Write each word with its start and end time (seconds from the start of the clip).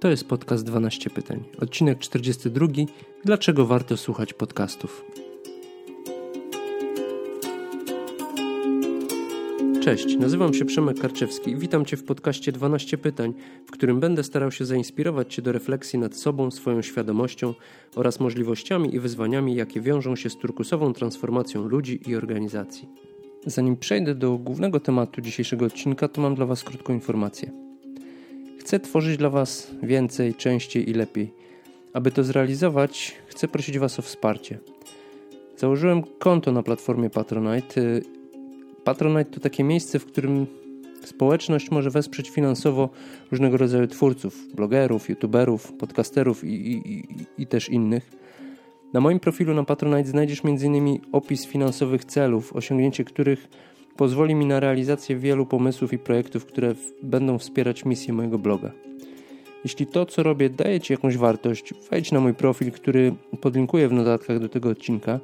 To 0.00 0.08
jest 0.08 0.28
podcast 0.28 0.64
12 0.64 1.10
pytań. 1.10 1.44
Odcinek 1.60 1.98
42. 1.98 2.66
Dlaczego 3.24 3.66
warto 3.66 3.96
słuchać 3.96 4.32
podcastów? 4.32 5.04
Cześć, 9.82 10.16
nazywam 10.16 10.54
się 10.54 10.64
Przemek 10.64 11.00
Karczewski 11.00 11.50
i 11.50 11.56
witam 11.56 11.84
Cię 11.84 11.96
w 11.96 12.04
podcaście 12.04 12.52
12 12.52 12.98
pytań, 12.98 13.34
w 13.66 13.70
którym 13.70 14.00
będę 14.00 14.24
starał 14.24 14.50
się 14.50 14.64
zainspirować 14.64 15.34
Cię 15.34 15.42
do 15.42 15.52
refleksji 15.52 15.98
nad 15.98 16.16
sobą, 16.16 16.50
swoją 16.50 16.82
świadomością 16.82 17.54
oraz 17.96 18.20
możliwościami 18.20 18.94
i 18.94 19.00
wyzwaniami, 19.00 19.54
jakie 19.54 19.80
wiążą 19.80 20.16
się 20.16 20.30
z 20.30 20.36
turkusową 20.36 20.92
transformacją 20.92 21.68
ludzi 21.68 22.00
i 22.06 22.16
organizacji. 22.16 22.88
Zanim 23.46 23.76
przejdę 23.76 24.14
do 24.14 24.38
głównego 24.38 24.80
tematu 24.80 25.20
dzisiejszego 25.20 25.66
odcinka, 25.66 26.08
to 26.08 26.20
mam 26.20 26.34
dla 26.34 26.46
Was 26.46 26.64
krótką 26.64 26.92
informację. 26.92 27.71
Chcę 28.62 28.80
tworzyć 28.80 29.16
dla 29.16 29.30
Was 29.30 29.70
więcej, 29.82 30.34
częściej 30.34 30.90
i 30.90 30.94
lepiej. 30.94 31.34
Aby 31.92 32.10
to 32.10 32.24
zrealizować, 32.24 33.14
chcę 33.26 33.48
prosić 33.48 33.78
Was 33.78 33.98
o 33.98 34.02
wsparcie. 34.02 34.58
Założyłem 35.56 36.02
konto 36.02 36.52
na 36.52 36.62
platformie 36.62 37.10
Patronite. 37.10 37.80
Patronite 38.84 39.30
to 39.30 39.40
takie 39.40 39.64
miejsce, 39.64 39.98
w 39.98 40.06
którym 40.06 40.46
społeczność 41.04 41.70
może 41.70 41.90
wesprzeć 41.90 42.30
finansowo 42.30 42.88
różnego 43.30 43.56
rodzaju 43.56 43.86
twórców, 43.86 44.54
blogerów, 44.54 45.08
youtuberów, 45.08 45.72
podcasterów 45.72 46.44
i, 46.44 46.48
i, 46.48 46.92
i, 46.92 47.06
i 47.38 47.46
też 47.46 47.68
innych. 47.68 48.10
Na 48.92 49.00
moim 49.00 49.20
profilu 49.20 49.54
na 49.54 49.64
Patronite 49.64 50.10
znajdziesz 50.10 50.42
m.in. 50.44 50.98
opis 51.12 51.46
finansowych 51.46 52.04
celów, 52.04 52.56
osiągnięcie 52.56 53.04
których 53.04 53.48
pozwoli 53.96 54.34
mi 54.34 54.46
na 54.46 54.60
realizację 54.60 55.16
wielu 55.16 55.46
pomysłów 55.46 55.92
i 55.92 55.98
projektów, 55.98 56.46
które 56.46 56.74
będą 57.02 57.38
wspierać 57.38 57.84
misję 57.84 58.14
mojego 58.14 58.38
bloga. 58.38 58.72
Jeśli 59.64 59.86
to, 59.86 60.06
co 60.06 60.22
robię, 60.22 60.50
daje 60.50 60.80
Ci 60.80 60.92
jakąś 60.92 61.16
wartość, 61.16 61.74
wejdź 61.90 62.12
na 62.12 62.20
mój 62.20 62.34
profil, 62.34 62.72
który 62.72 63.14
podlinkuję 63.40 63.88
w 63.88 63.92
notatkach 63.92 64.38
do 64.38 64.48
tego 64.48 64.68
odcinka 64.68 65.20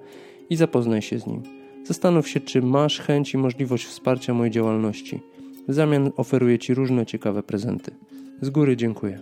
i 0.50 0.56
zapoznaj 0.56 1.02
się 1.02 1.18
z 1.18 1.26
nim. 1.26 1.42
Zastanów 1.84 2.28
się, 2.28 2.40
czy 2.40 2.62
masz 2.62 3.00
chęć 3.00 3.34
i 3.34 3.38
możliwość 3.38 3.86
wsparcia 3.86 4.34
mojej 4.34 4.50
działalności. 4.50 5.20
W 5.68 5.74
zamian 5.74 6.10
oferuję 6.16 6.58
Ci 6.58 6.74
różne 6.74 7.06
ciekawe 7.06 7.42
prezenty. 7.42 7.90
Z 8.40 8.50
góry 8.50 8.76
dziękuję. 8.76 9.20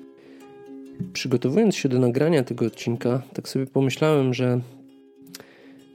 Przygotowując 1.13 1.77
się 1.77 1.89
do 1.89 1.99
nagrania 1.99 2.45
tego 2.45 2.67
odcinka, 2.67 3.23
tak 3.35 3.49
sobie 3.49 3.67
pomyślałem, 3.67 4.35
że 4.35 4.61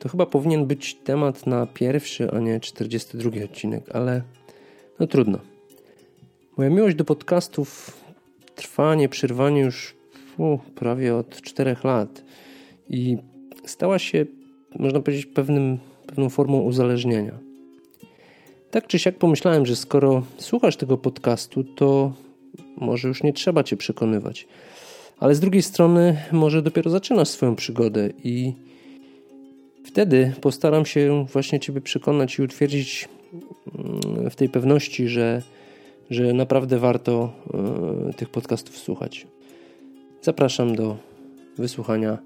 to 0.02 0.10
chyba 0.10 0.26
powinien 0.26 0.66
być 0.66 0.96
temat 0.96 1.48
na 1.48 1.66
pierwszy, 1.66 2.32
a 2.32 2.40
nie 2.40 2.60
42 2.60 3.44
odcinek, 3.44 3.96
ale 3.96 4.22
no 5.00 5.08
trudno. 5.08 5.40
Moja 6.58 6.70
miłość 6.70 6.96
do 6.96 7.06
podcastów 7.06 7.98
trwa 8.56 8.96
nieprzerwanie 8.96 9.62
już 9.62 9.96
prawie 10.76 11.16
od 11.16 11.42
4 11.42 11.76
lat 11.84 12.24
i 12.90 13.18
stała 13.66 14.00
się, 14.00 14.26
można 14.80 15.00
powiedzieć, 15.00 15.26
pewnym, 15.26 15.78
pewną 16.08 16.30
formą 16.30 16.60
uzależnienia. 16.60 17.40
Tak 18.72 18.88
czy 18.88 19.00
siak 19.00 19.18
pomyślałem, 19.18 19.66
że 19.66 19.76
skoro 19.76 20.24
słuchasz 20.38 20.78
tego 20.78 20.98
podcastu, 20.98 21.64
to 21.64 22.14
może 22.78 23.08
już 23.08 23.24
nie 23.24 23.34
trzeba 23.34 23.64
cię 23.64 23.78
przekonywać. 23.78 24.48
Ale 25.20 25.36
z 25.36 25.40
drugiej 25.40 25.62
strony, 25.62 26.18
może 26.32 26.62
dopiero 26.62 26.92
zaczynasz 26.92 27.28
swoją 27.28 27.56
przygodę 27.56 28.10
i 28.24 28.54
Wtedy 29.86 30.34
postaram 30.42 30.86
się 30.86 31.26
właśnie 31.34 31.60
Ciebie 31.60 31.82
przekonać 31.82 32.40
i 32.40 32.42
utwierdzić 32.42 33.10
mm, 33.76 34.30
w 34.30 34.36
tej 34.36 34.50
pewności, 34.50 35.08
że, 35.08 35.42
że 36.10 36.34
naprawdę 36.34 36.80
warto 36.80 37.34
e, 38.10 38.14
tych 38.14 38.30
podcastów 38.30 38.78
słuchać. 38.78 39.28
Zapraszam 40.22 40.76
do 40.76 40.98
wysłuchania 41.58 42.18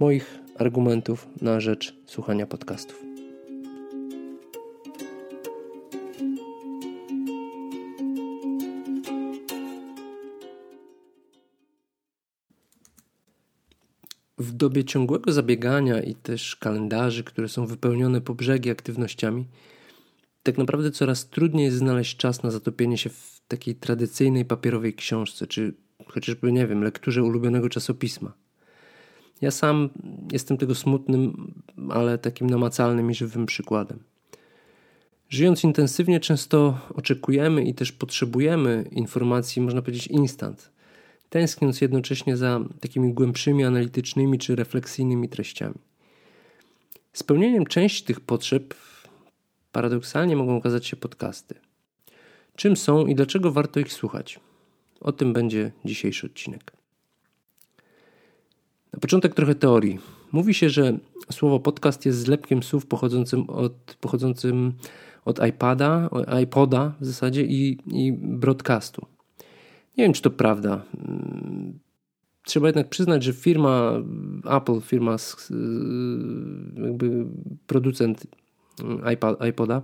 moich 0.00 0.38
argumentów 0.58 1.28
na 1.42 1.60
rzecz 1.60 1.94
słuchania 2.06 2.46
podcastów. 2.46 3.07
W 14.38 14.52
dobie 14.52 14.84
ciągłego 14.84 15.32
zabiegania 15.32 16.02
i 16.02 16.14
też 16.14 16.56
kalendarzy, 16.56 17.24
które 17.24 17.48
są 17.48 17.66
wypełnione 17.66 18.20
po 18.20 18.34
brzegi 18.34 18.70
aktywnościami, 18.70 19.46
tak 20.42 20.58
naprawdę 20.58 20.90
coraz 20.90 21.28
trudniej 21.28 21.64
jest 21.64 21.76
znaleźć 21.78 22.16
czas 22.16 22.42
na 22.42 22.50
zatopienie 22.50 22.98
się 22.98 23.10
w 23.10 23.40
takiej 23.48 23.74
tradycyjnej 23.74 24.44
papierowej 24.44 24.94
książce, 24.94 25.46
czy 25.46 25.74
chociażby, 26.06 26.52
nie 26.52 26.66
wiem, 26.66 26.82
lekturze 26.82 27.22
ulubionego 27.22 27.68
czasopisma. 27.68 28.32
Ja 29.40 29.50
sam 29.50 29.90
jestem 30.32 30.56
tego 30.56 30.74
smutnym, 30.74 31.54
ale 31.88 32.18
takim 32.18 32.50
namacalnym 32.50 33.10
i 33.10 33.14
żywym 33.14 33.46
przykładem. 33.46 33.98
Żyjąc 35.28 35.64
intensywnie, 35.64 36.20
często 36.20 36.78
oczekujemy 36.94 37.64
i 37.64 37.74
też 37.74 37.92
potrzebujemy 37.92 38.88
informacji, 38.90 39.62
można 39.62 39.82
powiedzieć, 39.82 40.06
instant 40.06 40.70
tęskniąc 41.30 41.80
jednocześnie 41.80 42.36
za 42.36 42.60
takimi 42.80 43.14
głębszymi, 43.14 43.64
analitycznymi 43.64 44.38
czy 44.38 44.56
refleksyjnymi 44.56 45.28
treściami. 45.28 45.74
Spełnieniem 47.12 47.66
części 47.66 48.04
tych 48.04 48.20
potrzeb 48.20 48.74
paradoksalnie 49.72 50.36
mogą 50.36 50.56
okazać 50.56 50.86
się 50.86 50.96
podcasty. 50.96 51.54
Czym 52.56 52.76
są 52.76 53.06
i 53.06 53.14
dlaczego 53.14 53.52
warto 53.52 53.80
ich 53.80 53.92
słuchać? 53.92 54.40
O 55.00 55.12
tym 55.12 55.32
będzie 55.32 55.72
dzisiejszy 55.84 56.26
odcinek. 56.26 56.72
Na 58.92 58.98
początek 59.00 59.34
trochę 59.34 59.54
teorii. 59.54 59.98
Mówi 60.32 60.54
się, 60.54 60.70
że 60.70 60.98
słowo 61.32 61.60
podcast 61.60 62.06
jest 62.06 62.18
zlepkiem 62.18 62.62
słów 62.62 62.86
pochodzącym 62.86 63.50
od, 63.50 63.96
pochodzącym 64.00 64.72
od 65.24 65.46
iPada, 65.46 66.10
iPoda 66.42 66.94
w 67.00 67.06
zasadzie 67.06 67.42
i, 67.42 67.78
i 67.86 68.12
broadcastu. 68.12 69.06
Nie 69.98 70.04
wiem, 70.04 70.12
czy 70.12 70.22
to 70.22 70.30
prawda. 70.30 70.82
Trzeba 72.42 72.66
jednak 72.66 72.88
przyznać, 72.88 73.24
że 73.24 73.32
firma 73.32 73.92
Apple, 74.50 74.80
firma 74.80 75.16
jakby 76.84 77.26
producent 77.66 78.26
iPod, 79.04 79.44
iPoda, 79.44 79.82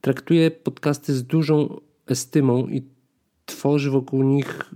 traktuje 0.00 0.50
podcasty 0.50 1.14
z 1.14 1.24
dużą 1.24 1.80
estymą 2.06 2.66
i 2.66 2.82
tworzy 3.46 3.90
wokół 3.90 4.22
nich 4.22 4.70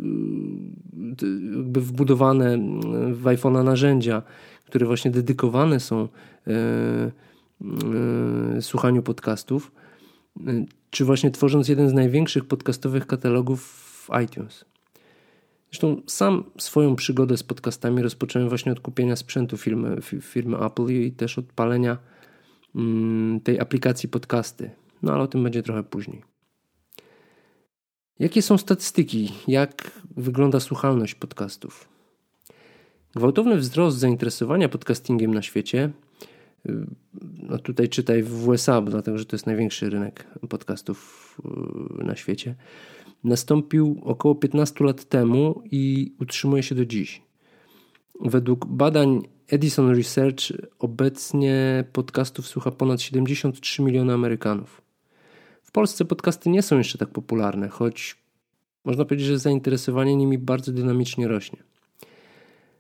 jakby 1.57 1.81
wbudowane 1.81 2.59
w 3.13 3.23
iPhone'a 3.25 3.65
narzędzia, 3.65 4.23
które 4.65 4.87
właśnie 4.87 5.11
dedykowane 5.11 5.81
są 5.81 6.09
e, 6.47 6.53
e, 8.57 8.63
słuchaniu 8.63 9.03
podcastów, 9.03 9.73
czy 10.91 11.05
właśnie 11.05 11.31
tworząc 11.31 11.69
jeden 11.69 11.89
z 11.89 11.93
największych 11.93 12.45
podcastowych 12.45 13.07
katalogów 13.07 13.90
iTunes. 14.25 14.65
Zresztą 15.71 16.03
sam 16.07 16.45
swoją 16.59 16.97
przygodę 16.97 17.37
z 17.37 17.43
podcastami 17.43 18.03
rozpocząłem 18.03 18.49
właśnie 18.49 18.73
od 18.73 18.81
kupienia 18.81 19.17
sprzętu 19.17 19.57
firmy, 19.57 19.97
firmy 20.21 20.59
Apple 20.59 20.87
i 20.87 21.13
też 21.13 21.39
od 21.39 21.45
palenia 21.53 21.99
mm, 22.75 23.41
tej 23.41 23.61
aplikacji 23.61 24.09
podcasty. 24.09 24.71
No 25.03 25.13
ale 25.13 25.23
o 25.23 25.27
tym 25.27 25.43
będzie 25.43 25.63
trochę 25.63 25.83
później. 25.83 26.23
Jakie 28.19 28.43
są 28.43 28.59
statystyki? 28.59 29.33
Jak 29.49 29.91
wygląda 30.17 30.61
słuchalność 30.61 31.15
podcastów? 31.15 31.89
Gwałtowny 33.15 33.57
wzrost 33.57 33.99
zainteresowania 33.99 34.69
podcastingiem 34.69 35.35
na 35.35 35.43
świecie, 35.43 35.91
y, 36.69 36.87
no 37.43 37.59
tutaj 37.59 37.89
czytaj 37.89 38.23
w 38.23 38.49
USA, 38.49 38.83
dlatego 38.83 39.19
że 39.19 39.25
to 39.25 39.37
jest 39.37 39.47
największy 39.47 39.91
rynek 39.91 40.27
podcastów 40.49 41.39
y, 42.01 42.05
na 42.05 42.17
świecie, 42.17 42.55
nastąpił 43.25 44.01
około 44.05 44.35
15 44.35 44.85
lat 44.85 45.05
temu 45.05 45.63
i 45.71 46.15
utrzymuje 46.21 46.63
się 46.63 46.75
do 46.75 46.87
dziś. 46.87 47.23
Według 48.21 48.67
badań 48.67 49.23
Edison 49.49 49.95
Research 49.95 50.53
obecnie 50.79 51.85
podcastów 51.93 52.49
słucha 52.49 52.71
ponad 52.71 53.03
73 53.03 53.83
miliony 53.83 54.13
Amerykanów. 54.13 54.83
W 55.63 55.73
Polsce 55.73 56.05
podcasty 56.05 56.51
nie 56.51 56.63
są 56.63 56.79
jeszcze 56.79 56.99
tak 56.99 57.09
popularne, 57.09 57.69
choć 57.69 58.17
można 58.85 59.05
powiedzieć, 59.05 59.27
że 59.27 59.39
zainteresowanie 59.39 60.17
nimi 60.17 60.39
bardzo 60.39 60.73
dynamicznie 60.73 61.29
rośnie. 61.29 61.63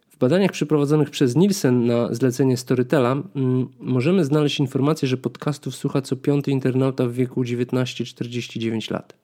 W 0.08 0.18
badaniach 0.18 0.50
przeprowadzonych 0.50 1.10
przez 1.10 1.36
Nielsen 1.36 1.86
na 1.86 2.14
zlecenie 2.14 2.56
Storytela 2.56 3.12
mm, 3.12 3.68
możemy 3.78 4.24
znaleźć 4.24 4.60
informację, 4.60 5.08
że 5.08 5.16
podcastów 5.16 5.76
słucha 5.76 6.02
co 6.02 6.16
piąty 6.16 6.50
internauta 6.50 7.06
w 7.06 7.12
wieku 7.12 7.42
19-49 7.42 8.92
lat. 8.92 9.14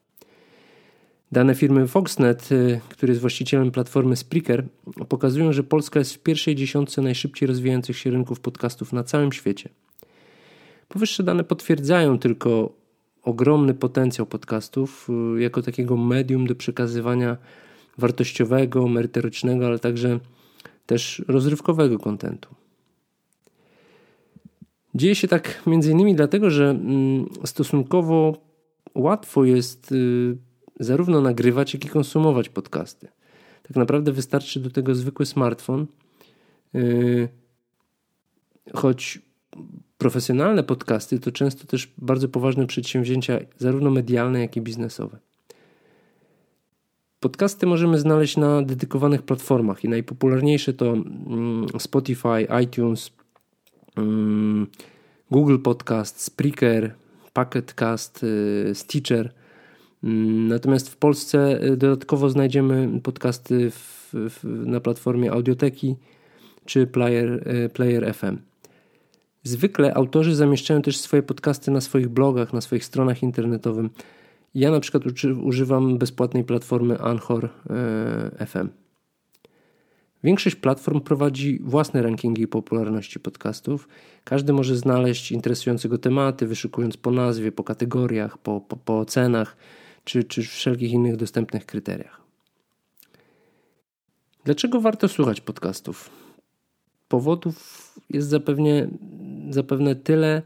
Dane 1.32 1.54
firmy 1.54 1.86
Foxnet, 1.86 2.52
y, 2.52 2.80
który 2.88 3.10
jest 3.10 3.20
właścicielem 3.20 3.70
platformy 3.70 4.16
Spreaker, 4.16 4.64
pokazują, 5.08 5.52
że 5.52 5.62
Polska 5.62 5.98
jest 5.98 6.14
w 6.14 6.18
pierwszej 6.18 6.54
dziesiątce 6.54 7.02
najszybciej 7.02 7.46
rozwijających 7.46 7.98
się 7.98 8.10
rynków 8.10 8.40
podcastów 8.40 8.92
na 8.92 9.04
całym 9.04 9.32
świecie. 9.32 9.68
Powyższe 10.88 11.22
dane 11.22 11.44
potwierdzają 11.44 12.18
tylko 12.18 12.72
ogromny 13.22 13.74
potencjał 13.74 14.26
podcastów 14.26 15.08
y, 15.36 15.40
jako 15.40 15.62
takiego 15.62 15.96
medium 15.96 16.46
do 16.46 16.54
przekazywania 16.54 17.36
wartościowego, 17.98 18.88
merytorycznego, 18.88 19.66
ale 19.66 19.78
także 19.78 20.20
też 20.86 21.24
rozrywkowego 21.28 21.98
kontentu. 21.98 22.54
Dzieje 24.94 25.14
się 25.14 25.28
tak 25.28 25.62
między 25.66 25.92
innymi 25.92 26.14
dlatego, 26.14 26.50
że 26.50 26.70
mm, 26.70 27.26
stosunkowo 27.44 28.36
łatwo 28.94 29.44
jest 29.44 29.92
y, 29.92 30.36
zarówno 30.80 31.20
nagrywać, 31.20 31.74
jak 31.74 31.84
i 31.84 31.88
konsumować 31.88 32.48
podcasty. 32.48 33.08
Tak 33.62 33.76
naprawdę 33.76 34.12
wystarczy 34.12 34.60
do 34.60 34.70
tego 34.70 34.94
zwykły 34.94 35.26
smartfon, 35.26 35.86
y, 36.74 37.28
choć 38.74 39.18
profesjonalne 39.98 40.62
podcasty 40.62 41.20
to 41.20 41.32
często 41.32 41.66
też 41.66 41.92
bardzo 41.98 42.28
poważne 42.28 42.66
przedsięwzięcia, 42.66 43.38
zarówno 43.58 43.90
medialne, 43.90 44.40
jak 44.40 44.56
i 44.56 44.60
biznesowe. 44.60 45.18
Podcasty 47.20 47.66
możemy 47.66 47.98
znaleźć 47.98 48.36
na 48.36 48.62
dedykowanych 48.62 49.22
platformach 49.22 49.84
i 49.84 49.88
najpopularniejsze 49.88 50.72
to 50.72 50.92
mm, 50.92 51.66
Spotify, 51.78 52.46
iTunes, 52.64 53.10
mm, 53.96 54.66
Google 55.30 55.58
Podcast, 55.58 56.20
Spreaker, 56.20 56.94
Pocketcast, 57.32 58.22
y, 58.22 58.74
Stitcher. 58.74 59.32
Mm, 60.06 60.48
natomiast 60.48 60.88
w 60.88 60.96
Polsce 60.96 61.64
y, 61.64 61.76
dodatkowo 61.76 62.30
znajdziemy 62.30 63.00
podcasty 63.02 63.70
w, 63.70 64.10
w, 64.12 64.44
na 64.44 64.80
platformie 64.80 65.32
Audioteki 65.32 65.96
czy 66.64 66.86
Player, 66.86 67.48
y, 67.48 67.68
Player 67.68 68.14
FM. 68.14 68.36
Zwykle 69.42 69.94
autorzy 69.94 70.34
zamieszczają 70.34 70.82
też 70.82 70.98
swoje 70.98 71.22
podcasty 71.22 71.70
na 71.70 71.80
swoich 71.80 72.08
blogach, 72.08 72.52
na 72.52 72.60
swoich 72.60 72.84
stronach 72.84 73.22
internetowych. 73.22 73.86
Ja 74.54 74.70
na 74.70 74.80
przykład 74.80 75.02
używam 75.42 75.98
bezpłatnej 75.98 76.44
platformy 76.44 76.98
Anchor 76.98 77.48
e, 77.70 78.46
FM. 78.46 78.68
Większość 80.24 80.56
platform 80.56 81.00
prowadzi 81.00 81.58
własne 81.62 82.02
rankingi 82.02 82.48
popularności 82.48 83.20
podcastów. 83.20 83.88
Każdy 84.24 84.52
może 84.52 84.76
znaleźć 84.76 85.32
interesujące 85.32 85.88
go 85.88 85.98
tematy, 85.98 86.46
wyszukując 86.46 86.96
po 86.96 87.10
nazwie, 87.10 87.52
po 87.52 87.64
kategoriach, 87.64 88.38
po, 88.38 88.60
po, 88.60 88.76
po 88.76 88.98
ocenach 88.98 89.56
czy, 90.06 90.24
czy 90.24 90.42
wszelkich 90.42 90.92
innych 90.92 91.16
dostępnych 91.16 91.66
kryteriach. 91.66 92.20
Dlaczego 94.44 94.80
warto 94.80 95.08
słuchać 95.08 95.40
podcastów? 95.40 96.10
Powodów 97.08 97.56
jest 98.10 98.28
zapewne, 98.28 98.88
zapewne 99.50 99.94
tyle, 99.94 100.42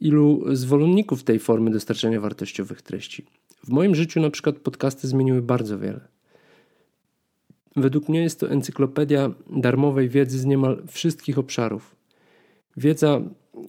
ilu 0.00 0.56
zwolenników 0.56 1.24
tej 1.24 1.38
formy 1.38 1.70
dostarczania 1.70 2.20
wartościowych 2.20 2.82
treści. 2.82 3.26
W 3.64 3.68
moim 3.68 3.94
życiu 3.94 4.20
na 4.20 4.30
przykład 4.30 4.56
podcasty 4.56 5.08
zmieniły 5.08 5.42
bardzo 5.42 5.78
wiele. 5.78 6.00
Według 7.76 8.08
mnie 8.08 8.22
jest 8.22 8.40
to 8.40 8.50
encyklopedia 8.50 9.30
darmowej 9.50 10.08
wiedzy 10.08 10.38
z 10.38 10.44
niemal 10.44 10.82
wszystkich 10.88 11.38
obszarów. 11.38 11.96
Wiedza, 12.76 13.20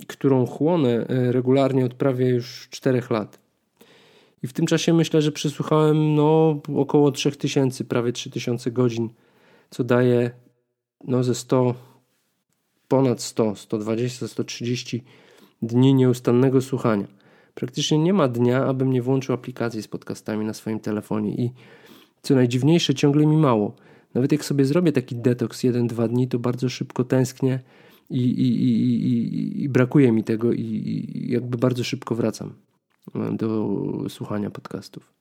którą 0.07 0.45
chłonę 0.45 1.07
e, 1.07 1.31
regularnie 1.31 1.85
od 1.85 1.93
prawie 1.93 2.29
już 2.29 2.67
4 2.69 3.01
lat. 3.09 3.39
I 4.43 4.47
w 4.47 4.53
tym 4.53 4.65
czasie 4.65 4.93
myślę, 4.93 5.21
że 5.21 5.31
przesłuchałem 5.31 6.15
no, 6.15 6.61
około 6.75 7.11
3000, 7.11 7.83
prawie 7.83 8.11
3000 8.11 8.71
godzin, 8.71 9.09
co 9.69 9.83
daje 9.83 10.31
no, 11.07 11.23
ze 11.23 11.35
100, 11.35 11.75
ponad 12.87 13.21
100, 13.21 13.55
120, 13.55 14.27
130 14.27 15.03
dni 15.61 15.93
nieustannego 15.93 16.61
słuchania. 16.61 17.07
Praktycznie 17.53 17.97
nie 17.97 18.13
ma 18.13 18.27
dnia, 18.27 18.65
abym 18.65 18.91
nie 18.91 19.01
włączył 19.01 19.35
aplikacji 19.35 19.81
z 19.81 19.87
podcastami 19.87 20.45
na 20.45 20.53
swoim 20.53 20.79
telefonie 20.79 21.35
i 21.35 21.51
co 22.21 22.35
najdziwniejsze, 22.35 22.93
ciągle 22.93 23.25
mi 23.25 23.37
mało. 23.37 23.75
Nawet 24.13 24.31
jak 24.31 24.45
sobie 24.45 24.65
zrobię 24.65 24.91
taki 24.91 25.15
detoks 25.15 25.59
1-2 25.63 26.07
dni, 26.07 26.27
to 26.27 26.39
bardzo 26.39 26.69
szybko 26.69 27.03
tęsknię 27.03 27.59
i, 28.09 28.21
i, 28.21 28.63
i, 28.63 29.63
i 29.63 29.69
brakuje 29.69 30.11
mi 30.11 30.23
tego 30.23 30.53
i 30.53 31.25
jakby 31.29 31.57
bardzo 31.57 31.83
szybko 31.83 32.15
wracam 32.15 32.53
do 33.31 33.77
słuchania 34.09 34.49
podcastów. 34.49 35.13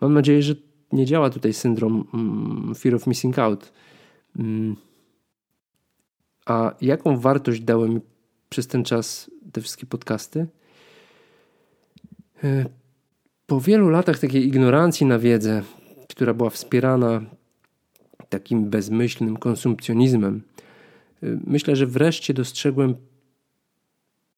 Mam 0.00 0.14
nadzieję, 0.14 0.42
że 0.42 0.54
nie 0.92 1.06
działa 1.06 1.30
tutaj 1.30 1.52
syndrom 1.52 2.04
mm, 2.14 2.74
fear 2.74 2.94
of 2.94 3.06
missing 3.06 3.38
out. 3.38 3.72
Mm. 4.38 4.76
A 6.46 6.74
jaką 6.80 7.18
wartość 7.18 7.60
dały 7.60 7.88
mi 7.88 8.00
przez 8.48 8.66
ten 8.66 8.84
czas 8.84 9.30
te 9.52 9.60
wszystkie 9.60 9.86
podcasty? 9.86 10.46
E, 12.44 12.66
po 13.46 13.60
wielu 13.60 13.88
latach 13.88 14.18
takiej 14.18 14.46
ignorancji 14.46 15.06
na 15.06 15.18
wiedzę, 15.18 15.62
która 16.08 16.34
była 16.34 16.50
wspierana 16.50 17.22
takim 18.28 18.70
bezmyślnym 18.70 19.36
konsumpcjonizmem, 19.36 20.42
e, 21.22 21.26
myślę, 21.46 21.76
że 21.76 21.86
wreszcie 21.86 22.34
dostrzegłem 22.34 22.94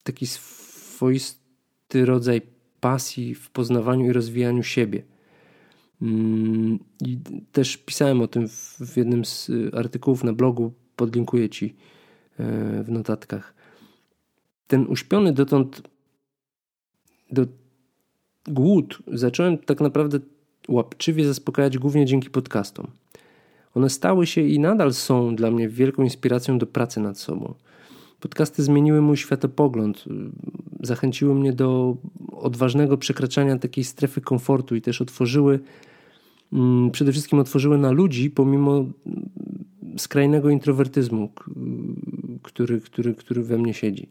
taki 0.03 0.27
swoisty 0.27 2.05
rodzaj 2.05 2.41
pasji 2.81 3.35
w 3.35 3.49
poznawaniu 3.49 4.05
i 4.05 4.13
rozwijaniu 4.13 4.63
siebie. 4.63 5.03
Mm, 6.01 6.79
I 7.05 7.17
też 7.51 7.77
pisałem 7.77 8.21
o 8.21 8.27
tym 8.27 8.47
w 8.79 8.97
jednym 8.97 9.25
z 9.25 9.51
artykułów 9.73 10.23
na 10.23 10.33
blogu, 10.33 10.73
podlinkuję 10.95 11.49
ci 11.49 11.65
e, 12.39 12.83
w 12.83 12.91
notatkach. 12.91 13.53
Ten 14.67 14.87
uśpiony 14.87 15.33
dotąd 15.33 15.81
do 17.31 17.45
głód 18.47 18.99
zacząłem 19.07 19.57
tak 19.57 19.81
naprawdę 19.81 20.19
łapczywie 20.67 21.27
zaspokajać 21.27 21.77
głównie 21.77 22.05
dzięki 22.05 22.29
podcastom. 22.29 22.87
One 23.75 23.89
stały 23.89 24.27
się 24.27 24.41
i 24.41 24.59
nadal 24.59 24.93
są 24.93 25.35
dla 25.35 25.51
mnie 25.51 25.69
wielką 25.69 26.03
inspiracją 26.03 26.57
do 26.57 26.65
pracy 26.65 26.99
nad 26.99 27.17
sobą. 27.17 27.53
Podcasty 28.19 28.63
zmieniły 28.63 29.01
mój 29.01 29.17
światopogląd, 29.17 30.05
zachęciły 30.81 31.35
mnie 31.35 31.53
do 31.53 31.97
odważnego 32.41 32.97
przekraczania 32.97 33.57
takiej 33.57 33.83
strefy 33.83 34.21
komfortu 34.21 34.75
i 34.75 34.81
też 34.81 35.01
otworzyły, 35.01 35.59
mm, 36.53 36.91
przede 36.91 37.11
wszystkim 37.11 37.39
otworzyły 37.39 37.77
na 37.77 37.91
ludzi, 37.91 38.29
pomimo 38.29 38.85
skrajnego 39.97 40.49
introwertyzmu, 40.49 41.31
który, 42.43 42.81
który, 42.81 43.15
który 43.15 43.43
we 43.43 43.57
mnie 43.57 43.73
siedzi. 43.73 44.09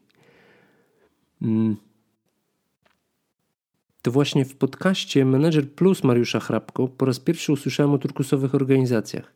Mm 1.42 1.76
to 4.02 4.12
właśnie 4.12 4.44
w 4.44 4.56
podcaście 4.56 5.24
Manager 5.24 5.70
Plus 5.70 6.04
Mariusza 6.04 6.40
Hrabko 6.40 6.88
po 6.88 7.06
raz 7.06 7.20
pierwszy 7.20 7.52
usłyszałem 7.52 7.92
o 7.92 7.98
turkusowych 7.98 8.54
organizacjach 8.54 9.34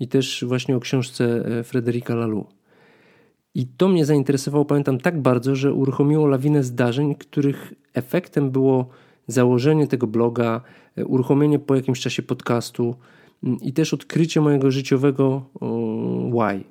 i 0.00 0.08
też 0.08 0.44
właśnie 0.48 0.76
o 0.76 0.80
książce 0.80 1.44
e, 1.58 1.64
Frederica 1.64 2.14
Laloux. 2.14 2.59
I 3.54 3.66
to 3.66 3.88
mnie 3.88 4.04
zainteresowało, 4.04 4.64
pamiętam, 4.64 4.98
tak 4.98 5.22
bardzo, 5.22 5.56
że 5.56 5.74
uruchomiło 5.74 6.26
lawinę 6.26 6.64
zdarzeń, 6.64 7.14
których 7.14 7.74
efektem 7.94 8.50
było 8.50 8.88
założenie 9.26 9.86
tego 9.86 10.06
bloga, 10.06 10.60
e, 10.96 11.04
uruchomienie 11.04 11.58
po 11.58 11.74
jakimś 11.74 12.00
czasie 12.00 12.22
podcastu 12.22 12.94
mm, 13.44 13.60
i 13.60 13.72
też 13.72 13.94
odkrycie 13.94 14.40
mojego 14.40 14.70
życiowego 14.70 15.42
why, 16.32 16.64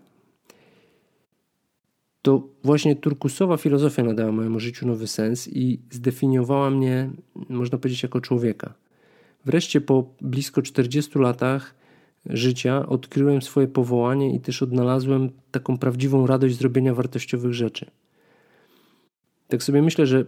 to 2.22 2.48
właśnie 2.64 2.96
turkusowa 2.96 3.58
filozofia 3.58 4.04
nadała 4.04 4.32
mojemu 4.32 4.60
życiu 4.60 4.88
nowy 4.88 5.08
sens 5.08 5.48
i 5.48 5.80
zdefiniowała 5.92 6.70
mnie, 6.70 7.10
można 7.50 7.78
powiedzieć, 7.78 8.04
jako 8.04 8.22
człowieka. 8.22 8.74
Wreszcie 9.46 9.82
po 9.82 10.06
blisko 10.22 10.62
40 10.62 11.20
latach 11.20 11.76
życia 12.26 12.86
odkryłem 12.86 13.42
swoje 13.42 13.68
powołanie 13.68 14.36
i 14.36 14.40
też 14.40 14.64
odnalazłem 14.64 15.30
taką 15.52 15.78
prawdziwą 15.78 16.28
radość 16.28 16.58
zrobienia 16.58 16.94
wartościowych 16.94 17.54
rzeczy. 17.54 17.86
Tak 19.48 19.64
sobie 19.64 19.82
myślę, 19.82 20.06
że 20.06 20.26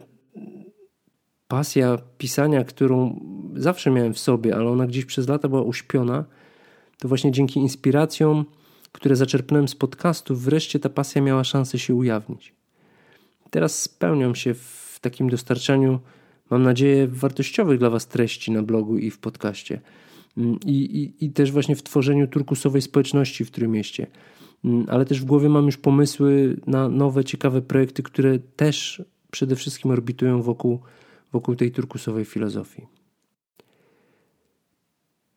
pasja 1.47 1.97
pisania, 2.17 2.63
którą 2.63 3.19
zawsze 3.55 3.91
miałem 3.91 4.13
w 4.13 4.19
sobie, 4.19 4.55
ale 4.55 4.69
ona 4.69 4.87
gdzieś 4.87 5.05
przez 5.05 5.27
lata 5.27 5.47
była 5.47 5.61
uśpiona, 5.61 6.25
to 6.97 7.07
właśnie 7.07 7.31
dzięki 7.31 7.59
inspiracjom 7.59 8.45
które 8.91 9.15
zaczerpnąłem 9.15 9.67
z 9.67 9.75
podcastów, 9.75 10.43
wreszcie 10.43 10.79
ta 10.79 10.89
pasja 10.89 11.21
miała 11.21 11.43
szansę 11.43 11.79
się 11.79 11.95
ujawnić. 11.95 12.53
Teraz 13.49 13.81
spełniam 13.81 14.35
się 14.35 14.53
w 14.53 14.97
takim 15.01 15.29
dostarczaniu, 15.29 15.99
mam 16.49 16.63
nadzieję, 16.63 17.07
wartościowych 17.07 17.79
dla 17.79 17.89
Was 17.89 18.07
treści 18.07 18.51
na 18.51 18.63
blogu 18.63 18.97
i 18.97 19.11
w 19.11 19.19
podcaście. 19.19 19.81
Mm, 20.37 20.57
I, 20.65 20.75
i, 20.75 21.25
I 21.25 21.31
też 21.31 21.51
właśnie 21.51 21.75
w 21.75 21.83
tworzeniu 21.83 22.27
turkusowej 22.27 22.81
społeczności 22.81 23.45
w 23.45 23.51
Trójmieście. 23.51 24.07
Mm, 24.65 24.85
ale 24.89 25.05
też 25.05 25.21
w 25.21 25.25
głowie 25.25 25.49
mam 25.49 25.65
już 25.65 25.77
pomysły 25.77 26.57
na 26.67 26.89
nowe, 26.89 27.23
ciekawe 27.23 27.61
projekty, 27.61 28.03
które 28.03 28.39
też 28.39 29.03
przede 29.31 29.55
wszystkim 29.55 29.91
orbitują 29.91 30.41
wokół, 30.41 30.79
wokół 31.31 31.55
tej 31.55 31.71
turkusowej 31.71 32.25
filozofii. 32.25 32.87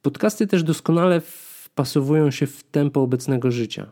Podcasty 0.03 0.47
też 0.47 0.63
doskonale 0.63 1.21
wpasowują 1.21 2.31
się 2.31 2.47
w 2.47 2.63
tempo 2.63 3.03
obecnego 3.03 3.51
życia. 3.51 3.91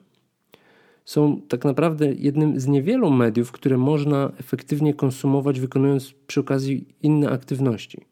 są 1.04 1.40
tak 1.48 1.64
naprawdę 1.64 2.12
jednym 2.12 2.60
z 2.60 2.66
niewielu 2.66 3.10
mediów, 3.10 3.52
które 3.52 3.78
można 3.78 4.32
efektywnie 4.38 4.94
konsumować, 4.94 5.60
wykonując 5.60 6.14
przy 6.26 6.40
okazji 6.40 6.86
inne 7.02 7.30
aktywności. 7.30 8.11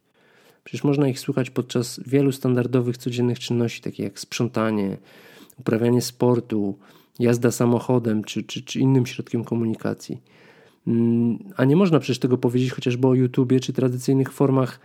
Przecież 0.65 0.85
można 0.85 1.09
ich 1.09 1.21
słuchać 1.21 1.51
podczas 1.51 2.01
wielu 2.07 2.33
standardowych, 2.33 2.97
codziennych 2.97 3.39
czynności, 3.39 3.83
takich 3.83 4.05
jak 4.05 4.21
sprzątanie, 4.21 4.97
uprawianie 5.59 6.03
sportu, 6.03 6.79
jazda 7.19 7.51
samochodem 7.51 8.25
czy, 8.25 8.43
czy, 8.43 8.63
czy 8.63 8.81
innym 8.81 9.07
środkiem 9.07 9.45
komunikacji. 9.45 10.23
Mm, 10.87 11.39
a 11.57 11.65
nie 11.65 11.77
można 11.77 12.01
przecież 12.01 12.19
tego 12.19 12.39
powiedzieć 12.39 12.73
chociażby 12.73 13.09
o 13.09 13.15
YouTubie 13.15 13.61
czy 13.61 13.73
tradycyjnych 13.73 14.33
formach 14.33 14.81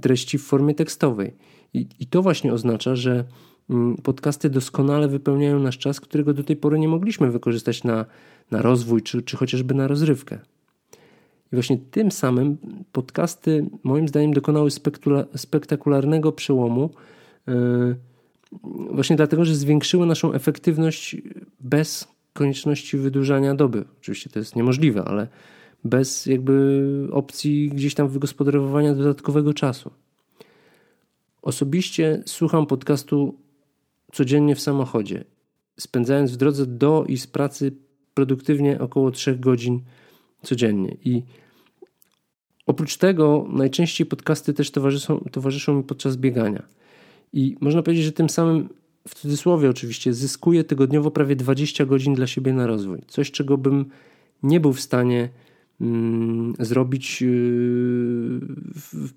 treści 0.00 0.38
w 0.38 0.44
formie 0.44 0.74
tekstowej. 0.74 1.34
I, 1.74 1.86
i 2.00 2.06
to 2.06 2.22
właśnie 2.22 2.52
oznacza, 2.52 2.96
że 2.96 3.24
mm, 3.70 3.96
podcasty 3.96 4.50
doskonale 4.50 5.08
wypełniają 5.08 5.60
nasz 5.60 5.78
czas, 5.78 6.00
którego 6.00 6.34
do 6.34 6.44
tej 6.44 6.56
pory 6.56 6.78
nie 6.78 6.88
mogliśmy 6.88 7.30
wykorzystać 7.30 7.84
na, 7.84 8.04
na 8.50 8.62
rozwój 8.62 9.02
czy, 9.02 9.22
czy 9.22 9.36
chociażby 9.36 9.74
na 9.74 9.88
rozrywkę. 9.88 10.38
I 11.52 11.56
właśnie 11.56 11.78
tym 11.90 12.10
samym 12.10 12.56
podcasty, 12.92 13.66
moim 13.82 14.08
zdaniem, 14.08 14.32
dokonały 14.32 14.70
spektakularnego 15.36 16.32
przełomu. 16.32 16.90
Yy, 17.46 17.96
właśnie 18.90 19.16
dlatego, 19.16 19.44
że 19.44 19.54
zwiększyły 19.54 20.06
naszą 20.06 20.32
efektywność 20.32 21.16
bez 21.60 22.08
konieczności 22.32 22.96
wydłużania 22.96 23.54
doby. 23.54 23.84
Oczywiście 24.00 24.30
to 24.30 24.38
jest 24.38 24.56
niemożliwe, 24.56 25.04
ale 25.04 25.28
bez 25.84 26.26
jakby 26.26 27.08
opcji 27.12 27.68
gdzieś 27.68 27.94
tam 27.94 28.08
wygospodarowania 28.08 28.94
dodatkowego 28.94 29.54
czasu. 29.54 29.90
Osobiście 31.42 32.22
słucham 32.26 32.66
podcastu 32.66 33.34
codziennie 34.12 34.54
w 34.54 34.60
samochodzie, 34.60 35.24
spędzając 35.80 36.32
w 36.32 36.36
drodze 36.36 36.66
do 36.66 37.04
i 37.08 37.16
z 37.16 37.26
pracy 37.26 37.72
produktywnie 38.14 38.80
około 38.80 39.10
3 39.10 39.36
godzin 39.36 39.80
codziennie. 40.42 40.96
I 41.04 41.22
oprócz 42.66 42.96
tego 42.96 43.46
najczęściej 43.52 44.06
podcasty 44.06 44.54
też 44.54 44.70
towarzyszą, 44.70 45.24
towarzyszą 45.32 45.74
mi 45.74 45.82
podczas 45.82 46.16
biegania. 46.16 46.62
I 47.32 47.56
można 47.60 47.82
powiedzieć, 47.82 48.04
że 48.04 48.12
tym 48.12 48.30
samym, 48.30 48.68
w 49.08 49.14
cudzysłowie 49.14 49.70
oczywiście, 49.70 50.12
zyskuję 50.12 50.64
tygodniowo 50.64 51.10
prawie 51.10 51.36
20 51.36 51.86
godzin 51.86 52.14
dla 52.14 52.26
siebie 52.26 52.52
na 52.52 52.66
rozwój. 52.66 52.98
Coś, 53.08 53.30
czego 53.30 53.58
bym 53.58 53.84
nie 54.42 54.60
był 54.60 54.72
w 54.72 54.80
stanie 54.80 55.28
mm, 55.80 56.54
zrobić 56.58 57.22
yy, 57.22 58.40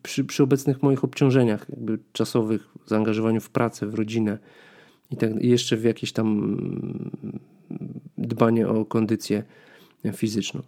przy, 0.03 0.23
przy, 0.23 0.43
obecnych 0.43 0.83
moich 0.83 1.03
obciążeniach 1.03 1.65
jakby 1.69 1.99
czasowych, 2.13 2.67
zaangażowaniu 2.85 3.41
w 3.41 3.49
pracę, 3.49 3.87
w 3.87 3.93
rodzinę 3.93 4.37
i, 5.11 5.17
tak, 5.17 5.41
i 5.41 5.49
jeszcze 5.49 5.77
w 5.77 5.83
jakieś 5.83 6.11
tam 6.11 6.27
mm, 6.27 7.11
dbanie 8.17 8.67
o 8.67 8.85
kondycję 8.85 9.43
fizyczną. 10.13 10.61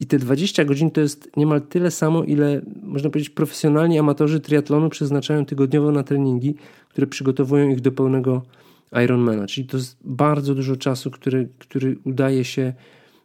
I 0.00 0.06
te 0.06 0.18
20 0.18 0.64
godzin 0.64 0.90
to 0.90 1.00
jest 1.00 1.36
niemal 1.36 1.60
tyle 1.62 1.90
samo, 1.90 2.24
ile 2.24 2.62
można 2.82 3.10
powiedzieć 3.10 3.30
profesjonalni 3.30 3.98
amatorzy 3.98 4.40
triatlonu 4.40 4.88
przeznaczają 4.88 5.44
tygodniowo 5.44 5.92
na 5.92 6.02
treningi, 6.02 6.54
które 6.88 7.06
przygotowują 7.06 7.68
ich 7.68 7.80
do 7.80 7.92
pełnego 7.92 8.42
Ironmana. 9.04 9.46
Czyli 9.46 9.66
to 9.66 9.76
jest 9.76 9.96
bardzo 10.04 10.54
dużo 10.54 10.76
czasu, 10.76 11.10
który, 11.10 11.48
który 11.58 11.96
udaje 12.04 12.44
się, 12.44 12.72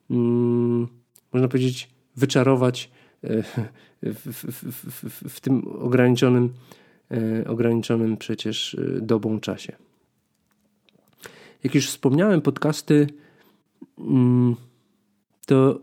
mm, 0.10 0.88
można 1.34 1.48
powiedzieć, 1.48 1.90
wyczarować 2.16 2.92
e, 3.24 3.44
w, 3.44 4.26
w, 4.26 5.04
w, 5.04 5.30
w 5.30 5.40
tym 5.40 5.68
ograniczonym, 5.68 6.50
e, 7.12 7.48
ograniczonym 7.48 8.18
przecież 8.18 8.76
e, 8.76 9.02
dobą 9.02 9.40
czasie. 9.40 9.76
Jak 11.64 11.76
już 11.76 11.88
wspomniałem, 11.88 12.42
podcasty 12.42 13.08
mm, 13.98 14.56
to 15.46 15.80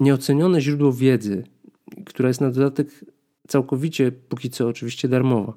nieocenione 0.00 0.60
źródło 0.60 0.92
wiedzy, 0.92 1.44
która 2.06 2.28
jest 2.28 2.40
na 2.40 2.50
dodatek 2.50 3.04
całkowicie, 3.48 4.12
póki 4.12 4.50
co 4.50 4.68
oczywiście 4.68 5.08
darmowa. 5.08 5.52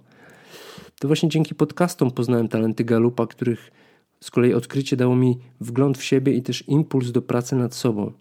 To 0.99 1.07
właśnie 1.07 1.29
dzięki 1.29 1.55
podcastom 1.55 2.11
poznałem 2.11 2.47
talenty 2.47 2.83
Galupa, 2.83 3.27
których 3.27 3.71
z 4.19 4.31
kolei 4.31 4.53
odkrycie 4.53 4.97
dało 4.97 5.15
mi 5.15 5.39
wgląd 5.61 5.97
w 5.97 6.03
siebie 6.03 6.33
i 6.33 6.41
też 6.41 6.67
impuls 6.67 7.11
do 7.11 7.21
pracy 7.21 7.55
nad 7.55 7.75
sobą, 7.75 8.11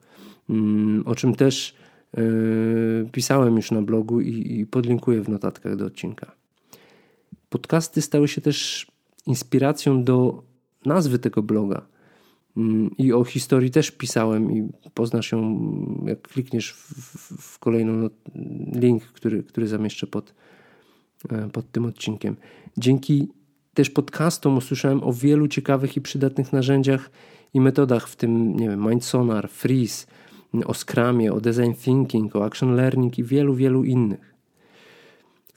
mm, 0.51 1.03
o 1.07 1.15
czym 1.15 1.35
też 1.35 1.75
yy, 2.17 3.09
pisałem 3.13 3.57
już 3.57 3.71
na 3.71 3.83
blogu 3.83 4.21
i, 4.21 4.61
i 4.61 4.67
podlinkuję 4.67 5.23
w 5.23 5.29
notatkach 5.29 5.77
do 5.77 5.87
odcinka. 5.87 6.33
Podcasty 7.49 8.03
stały 8.03 8.29
się 8.29 8.41
też 8.41 8.87
inspiracją 9.27 10.05
do 10.05 10.43
nazwy 10.85 11.19
tego 11.19 11.43
bloga– 11.43 11.87
i 12.99 13.13
o 13.13 13.25
historii 13.25 13.71
też 13.71 13.91
pisałem 13.91 14.53
i 14.53 14.69
poznasz 14.95 15.33
ją, 15.33 15.61
jak 16.07 16.23
klikniesz 16.23 16.73
w, 16.73 16.93
w, 16.93 17.43
w 17.43 17.59
kolejną 17.59 18.09
link, 18.75 19.03
który, 19.03 19.43
który 19.43 19.69
zamieszczę 19.69 20.07
pod, 20.07 20.35
e, 21.31 21.49
pod 21.49 21.73
tym 21.73 21.85
odcinkiem. 21.85 22.37
Dzięki 22.79 23.29
też 23.75 23.91
podcastom 23.91 24.57
usłyszałem 24.57 25.05
o 25.05 25.13
wielu 25.13 25.49
ciekawych 25.49 25.97
i 25.97 26.01
przydatnych 26.01 26.53
narzędziach 26.53 27.11
i 27.55 27.61
metodach, 27.61 28.09
w 28.09 28.17
tym 28.17 28.57
nie 28.57 28.69
wiem, 28.69 28.89
Mindsonar, 28.89 29.49
Freeze, 29.49 30.07
o 30.67 30.75
Scrumie, 30.75 31.33
o 31.33 31.41
Design 31.41 31.73
Thinking, 31.73 32.37
o 32.37 32.45
Action 32.45 32.75
Learning 32.75 33.19
i 33.19 33.25
wielu, 33.25 33.55
wielu 33.55 33.85
innych. 33.85 34.35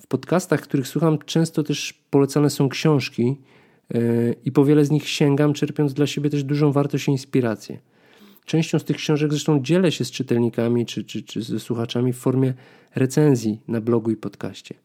W 0.01 0.07
podcastach, 0.07 0.61
których 0.61 0.87
słucham, 0.87 1.17
często 1.25 1.63
też 1.63 1.93
polecane 2.09 2.49
są 2.49 2.69
książki, 2.69 3.37
i 4.45 4.51
po 4.51 4.65
wiele 4.65 4.85
z 4.85 4.91
nich 4.91 5.07
sięgam, 5.07 5.53
czerpiąc 5.53 5.93
dla 5.93 6.07
siebie 6.07 6.29
też 6.29 6.43
dużą 6.43 6.71
wartość 6.71 7.07
i 7.07 7.11
inspirację. 7.11 7.79
Częścią 8.45 8.79
z 8.79 8.83
tych 8.83 8.97
książek 8.97 9.31
zresztą 9.31 9.63
dzielę 9.63 9.91
się 9.91 10.05
z 10.05 10.11
czytelnikami 10.11 10.85
czy, 10.85 11.03
czy, 11.03 11.23
czy 11.23 11.41
ze 11.41 11.59
słuchaczami 11.59 12.13
w 12.13 12.17
formie 12.17 12.53
recenzji 12.95 13.59
na 13.67 13.81
blogu 13.81 14.11
i 14.11 14.15
podcaście. 14.15 14.75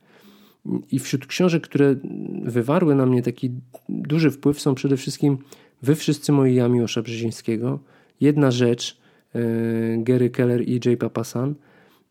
I 0.93 0.99
wśród 0.99 1.27
książek, 1.27 1.63
które 1.63 1.95
wywarły 2.43 2.95
na 2.95 3.07
mnie 3.07 3.23
taki 3.23 3.51
duży 3.89 4.31
wpływ, 4.31 4.61
są 4.61 4.75
przede 4.75 4.97
wszystkim 4.97 5.39
Wy 5.83 5.95
wszyscy 5.95 6.33
moi 6.33 6.55
Jamiłosza 6.55 7.03
Brzezińskiego, 7.03 7.79
Jedna 8.21 8.51
rzecz 8.51 8.97
e, 9.35 9.41
Gary 9.99 10.31
Keller 10.31 10.69
i 10.69 10.81
J. 10.85 11.01
Papasan, 11.01 11.55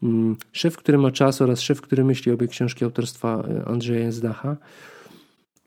mm, 0.04 0.36
Szef, 0.52 0.78
który 0.78 0.98
ma 0.98 1.12
czas 1.12 1.42
oraz 1.42 1.62
Szef, 1.62 1.82
który 1.82 2.04
myśli 2.04 2.32
obie 2.32 2.48
książki 2.48 2.86
autorstwa 2.86 3.44
e, 3.50 3.66
Andrzeja 3.66 4.12
Zdacha. 4.12 4.58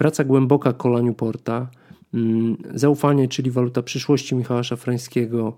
Praca 0.01 0.25
głęboka 0.25 0.73
Kola 0.73 1.01
Newporta, 1.01 1.71
mm, 2.15 2.57
Zaufanie, 2.75 3.29
czyli 3.29 3.51
waluta 3.51 3.83
przyszłości 3.83 4.35
Michała 4.35 4.63
Szafrańskiego, 4.63 5.57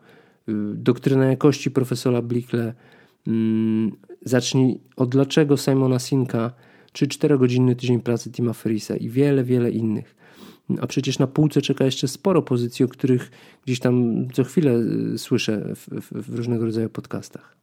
y, 0.49 0.53
Doktryna 0.75 1.25
jakości 1.27 1.71
profesora 1.71 2.23
Blickle, 2.23 2.75
mm, 3.27 3.93
Zacznij 4.25 4.81
od 4.97 5.09
dlaczego 5.09 5.57
Simona 5.57 5.99
Sinka, 5.99 6.53
czy 6.93 7.07
4-godzinny 7.07 7.77
tydzień 7.77 8.01
pracy 8.01 8.31
Tima 8.31 8.53
Ferrisa 8.53 8.97
i 8.97 9.09
wiele, 9.09 9.45
wiele 9.45 9.71
innych. 9.71 10.15
A 10.81 10.87
przecież 10.87 11.19
na 11.19 11.27
półce 11.27 11.63
czeka 11.63 11.85
jeszcze 11.85 12.09
sporo 12.09 12.43
pozycji, 12.43 12.85
o 12.85 12.89
których 12.89 13.31
gdzieś 13.65 13.81
tam 13.81 14.27
co 14.33 14.45
chwilę 14.45 14.73
y, 15.15 15.19
słyszę 15.19 15.75
w, 15.75 15.89
w, 15.89 16.31
w 16.31 16.37
różnego 16.37 16.65
rodzaju 16.65 16.89
podcastach. 16.89 17.57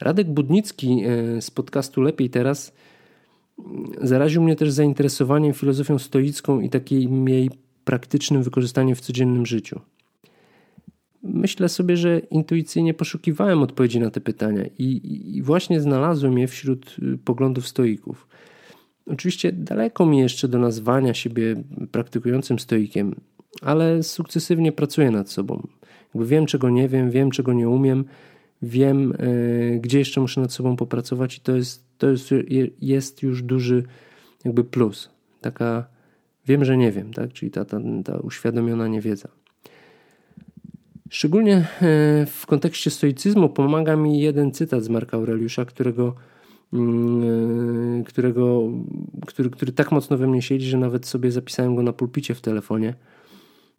Radek 0.00 0.30
Budnicki 0.30 1.04
y, 1.36 1.42
z 1.42 1.50
podcastu 1.50 2.00
Lepiej 2.00 2.30
Teraz 2.30 2.72
Zaraził 4.00 4.42
mnie 4.42 4.56
też 4.56 4.70
zainteresowaniem 4.70 5.52
filozofią 5.52 5.98
stoicką 5.98 6.60
i 6.60 6.70
takim 6.70 7.28
jej 7.28 7.50
praktycznym 7.84 8.42
wykorzystaniem 8.42 8.96
w 8.96 9.00
codziennym 9.00 9.46
życiu. 9.46 9.80
Myślę 11.22 11.68
sobie, 11.68 11.96
że 11.96 12.18
intuicyjnie 12.18 12.94
poszukiwałem 12.94 13.62
odpowiedzi 13.62 14.00
na 14.00 14.10
te 14.10 14.20
pytania 14.20 14.64
i, 14.78 15.00
i 15.36 15.42
właśnie 15.42 15.80
znalazłem 15.80 16.38
je 16.38 16.48
wśród 16.48 16.96
y, 17.14 17.18
poglądów 17.18 17.68
stoików. 17.68 18.28
Oczywiście 19.06 19.52
daleko 19.52 20.06
mi 20.06 20.18
jeszcze 20.18 20.48
do 20.48 20.58
nazwania 20.58 21.14
siebie 21.14 21.62
praktykującym 21.92 22.58
stoikiem, 22.58 23.14
ale 23.62 24.02
sukcesywnie 24.02 24.72
pracuję 24.72 25.10
nad 25.10 25.30
sobą. 25.30 25.66
Jakby 26.14 26.28
wiem, 26.28 26.46
czego 26.46 26.70
nie 26.70 26.88
wiem, 26.88 27.10
wiem, 27.10 27.30
czego 27.30 27.52
nie 27.52 27.68
umiem, 27.68 28.04
wiem, 28.62 29.14
yy, 29.72 29.80
gdzie 29.80 29.98
jeszcze 29.98 30.20
muszę 30.20 30.40
nad 30.40 30.52
sobą 30.52 30.76
popracować, 30.76 31.36
i 31.36 31.40
to 31.40 31.56
jest 31.56 31.90
to 32.00 32.10
jest, 32.10 32.30
jest 32.80 33.22
już 33.22 33.42
duży 33.42 33.84
jakby 34.44 34.64
plus. 34.64 35.10
Taka 35.40 35.86
wiem, 36.46 36.64
że 36.64 36.76
nie 36.76 36.92
wiem, 36.92 37.12
tak? 37.12 37.32
czyli 37.32 37.50
ta, 37.50 37.64
ta, 37.64 37.80
ta 38.04 38.18
uświadomiona 38.18 38.88
niewiedza. 38.88 39.28
Szczególnie 41.10 41.56
e, 41.56 41.66
w 42.26 42.44
kontekście 42.46 42.90
stoicyzmu 42.90 43.48
pomaga 43.48 43.96
mi 43.96 44.20
jeden 44.20 44.52
cytat 44.52 44.84
z 44.84 44.88
Marka 44.88 45.16
Aureliusza, 45.16 45.64
którego, 45.64 46.14
mm, 46.72 48.00
e, 48.00 48.04
którego, 48.04 48.62
który, 49.26 49.50
który 49.50 49.72
tak 49.72 49.92
mocno 49.92 50.16
we 50.16 50.26
mnie 50.26 50.42
siedzi, 50.42 50.66
że 50.66 50.78
nawet 50.78 51.06
sobie 51.06 51.32
zapisałem 51.32 51.76
go 51.76 51.82
na 51.82 51.92
pulpicie 51.92 52.34
w 52.34 52.40
telefonie 52.40 52.94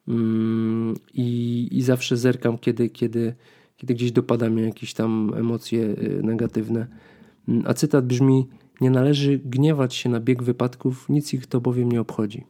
mm, 0.08 0.96
i, 1.14 1.68
i 1.72 1.82
zawsze 1.82 2.18
zerkam, 2.18 2.58
kiedy, 2.58 2.90
kiedy, 2.90 3.36
kiedy 3.82 3.94
gdzieś 3.94 4.12
dopada 4.12 4.50
mnie 4.50 4.64
jakieś 4.64 4.94
tam 4.94 5.34
emocje 5.38 5.84
e, 5.84 6.22
negatywne 6.24 6.88
a 7.66 7.74
cytat 7.74 8.06
brzmi: 8.06 8.48
Nie 8.82 8.92
należy 8.92 9.40
gniewać 9.46 9.96
się 9.96 10.10
na 10.10 10.20
bieg 10.20 10.44
wypadków, 10.44 11.10
nic 11.10 11.34
ich 11.34 11.48
to 11.48 11.62
bowiem 11.62 11.92
nie 11.92 12.02
obchodzi. 12.02 12.46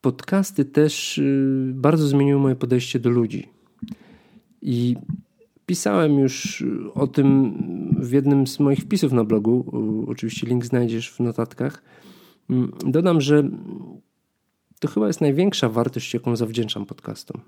podcasty 0.00 0.64
też 0.64 1.18
y, 1.18 1.72
bardzo 1.74 2.06
zmieniły 2.06 2.40
moje 2.40 2.56
podejście 2.56 2.98
do 2.98 3.10
ludzi. 3.10 3.48
I 4.62 4.96
pisałem 5.66 6.18
już 6.18 6.64
o 6.94 7.06
tym 7.06 7.54
w 8.00 8.12
jednym 8.12 8.46
z 8.46 8.60
moich 8.60 8.78
wpisów 8.78 9.12
na 9.12 9.24
blogu. 9.24 9.64
Oczywiście 10.08 10.46
link 10.46 10.66
znajdziesz 10.66 11.12
w 11.12 11.20
notatkach. 11.20 11.82
Mm, 12.50 12.72
dodam, 12.86 13.20
że 13.20 13.50
to 14.78 14.88
chyba 14.88 15.06
jest 15.06 15.20
największa 15.20 15.68
wartość, 15.68 16.14
jaką 16.14 16.36
zawdzięczam 16.36 16.86
podcastom. 16.86 17.40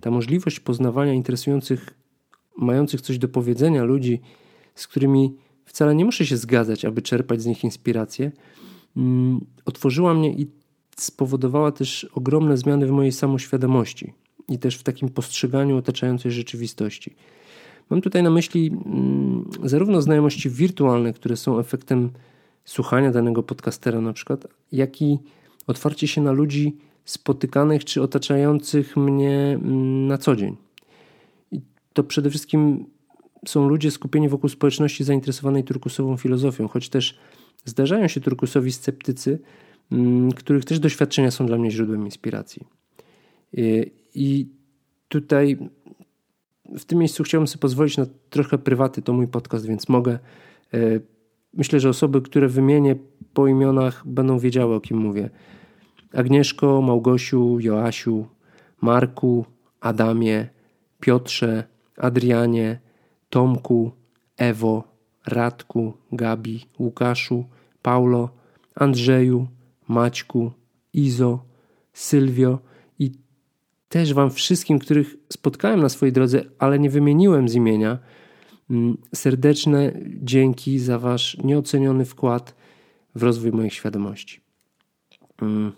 Ta 0.00 0.10
możliwość 0.10 0.60
poznawania 0.60 1.12
interesujących, 1.12 1.94
mających 2.56 3.00
coś 3.00 3.18
do 3.18 3.28
powiedzenia 3.28 3.84
ludzi, 3.84 4.20
z 4.74 4.86
którymi 4.86 5.34
wcale 5.64 5.94
nie 5.94 6.04
muszę 6.04 6.26
się 6.26 6.36
zgadzać, 6.36 6.84
aby 6.84 7.02
czerpać 7.02 7.42
z 7.42 7.46
nich 7.46 7.64
inspirację, 7.64 8.32
mm, 8.96 9.40
otworzyła 9.64 10.14
mnie 10.14 10.32
i 10.32 10.46
spowodowała 10.96 11.72
też 11.72 12.04
ogromne 12.04 12.56
zmiany 12.56 12.86
w 12.86 12.90
mojej 12.90 13.12
samoświadomości 13.12 14.12
i 14.48 14.58
też 14.58 14.76
w 14.76 14.82
takim 14.82 15.08
postrzeganiu 15.08 15.76
otaczającej 15.76 16.32
rzeczywistości. 16.32 17.14
Mam 17.90 18.00
tutaj 18.00 18.22
na 18.22 18.30
myśli 18.30 18.70
mm, 18.86 19.50
zarówno 19.64 20.02
znajomości 20.02 20.50
wirtualne, 20.50 21.12
które 21.12 21.36
są 21.36 21.58
efektem 21.58 22.10
słuchania 22.64 23.10
danego 23.10 23.42
podcastera 23.42 24.00
na 24.00 24.12
przykład, 24.12 24.46
jak 24.72 25.02
i 25.02 25.18
otwarcie 25.66 26.08
się 26.08 26.20
na 26.20 26.32
ludzi 26.32 26.76
spotykanych 27.04 27.84
czy 27.84 28.02
otaczających 28.02 28.96
mnie 28.96 29.58
mm, 29.62 30.06
na 30.06 30.18
co 30.18 30.36
dzień. 30.36 30.56
I 31.52 31.60
to 31.92 32.04
przede 32.04 32.30
wszystkim 32.30 32.86
są 33.46 33.68
ludzie 33.68 33.90
skupieni 33.90 34.28
wokół 34.28 34.48
społeczności 34.48 35.04
zainteresowanej 35.04 35.64
turkusową 35.64 36.16
filozofią, 36.16 36.68
choć 36.68 36.88
też 36.88 37.18
zdarzają 37.64 38.08
się 38.08 38.20
turkusowi 38.20 38.72
sceptycy, 38.72 39.38
mm, 39.92 40.32
których 40.32 40.64
też 40.64 40.78
doświadczenia 40.78 41.30
są 41.30 41.46
dla 41.46 41.58
mnie 41.58 41.70
źródłem 41.70 42.04
inspiracji. 42.04 42.66
I 44.14 44.48
tutaj 45.08 45.58
w 46.78 46.84
tym 46.84 46.98
miejscu 46.98 47.22
chciałbym 47.22 47.46
sobie 47.46 47.60
pozwolić 47.60 47.96
na 47.96 48.06
trochę 48.30 48.58
prywaty, 48.58 49.02
to 49.02 49.12
mój 49.12 49.28
podcast, 49.28 49.66
więc 49.66 49.88
mogę. 49.88 50.18
Myślę, 51.56 51.80
że 51.80 51.88
osoby, 51.88 52.22
które 52.22 52.48
wymienię 52.48 52.96
po 53.34 53.46
imionach, 53.46 54.02
będą 54.06 54.38
wiedziały, 54.38 54.74
o 54.74 54.80
kim 54.80 54.98
mówię. 54.98 55.30
Agnieszko, 56.12 56.82
Małgosiu, 56.82 57.60
Joasiu, 57.60 58.26
Marku, 58.80 59.44
Adamie, 59.80 60.48
Piotrze, 61.00 61.64
Adrianie, 61.96 62.80
Tomku, 63.30 63.92
Ewo, 64.36 64.84
Radku, 65.26 65.92
Gabi, 66.12 66.66
Łukaszu, 66.78 67.44
Paulo, 67.82 68.28
Andrzeju, 68.74 69.46
Maćku, 69.88 70.52
Izo, 70.92 71.44
Sylwio 71.92 72.58
i 72.98 73.12
też 73.88 74.14
Wam 74.14 74.30
wszystkim, 74.30 74.78
których 74.78 75.16
spotkałem 75.32 75.80
na 75.80 75.88
swojej 75.88 76.12
drodze, 76.12 76.42
ale 76.58 76.78
nie 76.78 76.90
wymieniłem 76.90 77.48
z 77.48 77.54
imienia, 77.54 77.98
serdeczne 79.14 79.92
dzięki 80.06 80.78
za 80.78 80.98
Wasz 80.98 81.36
nieoceniony 81.44 82.04
wkład 82.04 82.54
w 83.14 83.22
rozwój 83.22 83.52
mojej 83.52 83.70
świadomości. 83.70 84.40
Mm. 85.42 85.72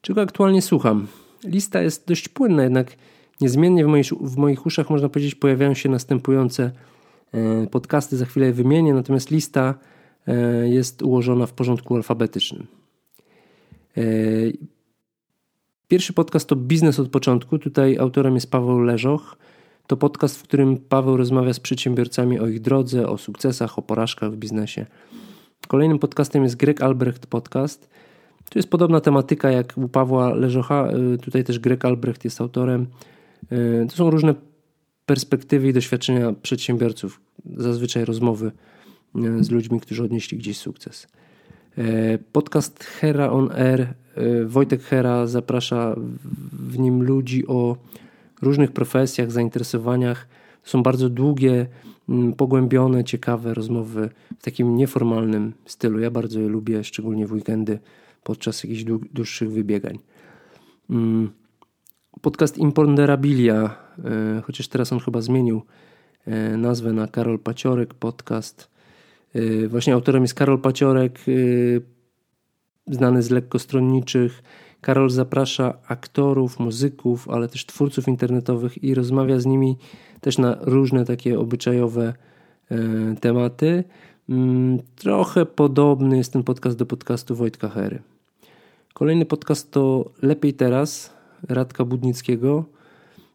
Czego 0.00 0.22
aktualnie 0.22 0.62
słucham? 0.62 1.06
Lista 1.44 1.82
jest 1.82 2.06
dość 2.06 2.28
płynna, 2.28 2.62
jednak 2.62 2.96
niezmiennie 3.40 3.84
w 3.84 3.88
moich, 3.88 4.06
w 4.20 4.36
moich 4.36 4.66
uszach, 4.66 4.90
można 4.90 5.08
powiedzieć, 5.08 5.34
pojawiają 5.34 5.74
się 5.74 5.88
następujące 5.88 6.70
e, 7.32 7.66
podcasty. 7.66 8.16
Za 8.16 8.26
chwilę 8.26 8.46
je 8.46 8.52
wymienię, 8.52 8.94
natomiast 8.94 9.30
lista 9.30 9.74
e, 10.26 10.68
jest 10.68 11.02
ułożona 11.02 11.46
w 11.46 11.52
porządku 11.52 11.96
alfabetycznym. 11.96 12.66
E, 13.96 14.02
pierwszy 15.88 16.12
podcast 16.12 16.48
to 16.48 16.56
Biznes 16.56 17.00
od 17.00 17.08
początku. 17.08 17.58
Tutaj 17.58 17.98
autorem 17.98 18.34
jest 18.34 18.50
Paweł 18.50 18.80
Leżoch. 18.80 19.36
To 19.92 19.96
podcast, 19.96 20.38
w 20.38 20.42
którym 20.42 20.76
Paweł 20.76 21.16
rozmawia 21.16 21.52
z 21.52 21.60
przedsiębiorcami 21.60 22.40
o 22.40 22.46
ich 22.46 22.60
drodze, 22.60 23.08
o 23.08 23.18
sukcesach, 23.18 23.78
o 23.78 23.82
porażkach 23.82 24.32
w 24.32 24.36
biznesie. 24.36 24.86
Kolejnym 25.68 25.98
podcastem 25.98 26.42
jest 26.42 26.56
Greg 26.56 26.82
Albrecht 26.82 27.26
Podcast. 27.26 27.88
To 28.50 28.58
jest 28.58 28.70
podobna 28.70 29.00
tematyka 29.00 29.50
jak 29.50 29.72
u 29.76 29.88
Pawła 29.88 30.34
Leżocha. 30.34 30.88
Y, 31.14 31.18
tutaj 31.18 31.44
też 31.44 31.58
Greg 31.58 31.84
Albrecht 31.84 32.24
jest 32.24 32.40
autorem. 32.40 32.86
Y, 33.52 33.86
to 33.90 33.96
są 33.96 34.10
różne 34.10 34.34
perspektywy 35.06 35.68
i 35.68 35.72
doświadczenia 35.72 36.32
przedsiębiorców. 36.42 37.20
Zazwyczaj 37.56 38.04
rozmowy 38.04 38.52
y, 39.16 39.44
z 39.44 39.50
ludźmi, 39.50 39.80
którzy 39.80 40.04
odnieśli 40.04 40.38
gdzieś 40.38 40.58
sukces. 40.58 41.06
Podcast 42.32 42.84
Hera 42.84 43.30
on 43.30 43.50
Air. 43.52 43.94
Wojtek 44.46 44.82
Hera 44.82 45.26
zaprasza 45.26 45.96
w 46.52 46.78
nim 46.78 47.02
ludzi 47.02 47.46
o 47.46 47.76
różnych 48.42 48.72
profesjach, 48.72 49.30
zainteresowaniach. 49.30 50.28
Są 50.64 50.82
bardzo 50.82 51.08
długie, 51.08 51.66
mm, 52.08 52.32
pogłębione, 52.32 53.04
ciekawe 53.04 53.54
rozmowy 53.54 54.10
w 54.38 54.42
takim 54.42 54.76
nieformalnym 54.76 55.52
stylu. 55.66 55.98
Ja 56.00 56.10
bardzo 56.10 56.40
je 56.40 56.48
lubię, 56.48 56.84
szczególnie 56.84 57.26
w 57.26 57.32
weekendy 57.32 57.78
podczas 58.24 58.64
jakichś 58.64 58.84
dłuższych 59.12 59.50
wybiegań. 59.50 59.98
Mm, 60.90 61.30
podcast 62.20 62.58
Imponderabilia, 62.58 63.76
e, 64.04 64.42
chociaż 64.44 64.68
teraz 64.68 64.92
on 64.92 65.00
chyba 65.00 65.20
zmienił 65.20 65.62
e, 66.26 66.56
nazwę 66.56 66.92
na 66.92 67.08
Karol 67.08 67.38
Paciorek 67.38 67.94
podcast. 67.94 68.70
E, 69.34 69.68
właśnie 69.68 69.94
autorem 69.94 70.22
jest 70.22 70.34
Karol 70.34 70.60
Paciorek, 70.60 71.18
znany 72.94 73.22
z 73.22 73.30
lekkostronniczych. 73.30 74.42
Karol 74.80 75.10
zaprasza 75.10 75.74
aktorów, 75.88 76.58
muzyków, 76.58 77.28
ale 77.28 77.48
też 77.48 77.66
twórców 77.66 78.08
internetowych 78.08 78.84
i 78.84 78.94
rozmawia 78.94 79.40
z 79.40 79.46
nimi 79.46 79.76
też 80.20 80.38
na 80.38 80.56
różne 80.60 81.04
takie 81.04 81.40
obyczajowe 81.40 82.14
tematy. 83.20 83.84
Mm, 84.28 84.78
trochę 84.96 85.46
podobny 85.46 86.16
jest 86.16 86.32
ten 86.32 86.42
podcast 86.42 86.78
do 86.78 86.86
podcastu 86.86 87.36
Wojtka 87.36 87.68
Hery. 87.68 88.02
Kolejny 88.94 89.26
podcast 89.26 89.70
to 89.70 90.10
Lepiej 90.22 90.54
Teraz 90.54 91.12
Radka 91.48 91.84
Budnickiego. 91.84 92.64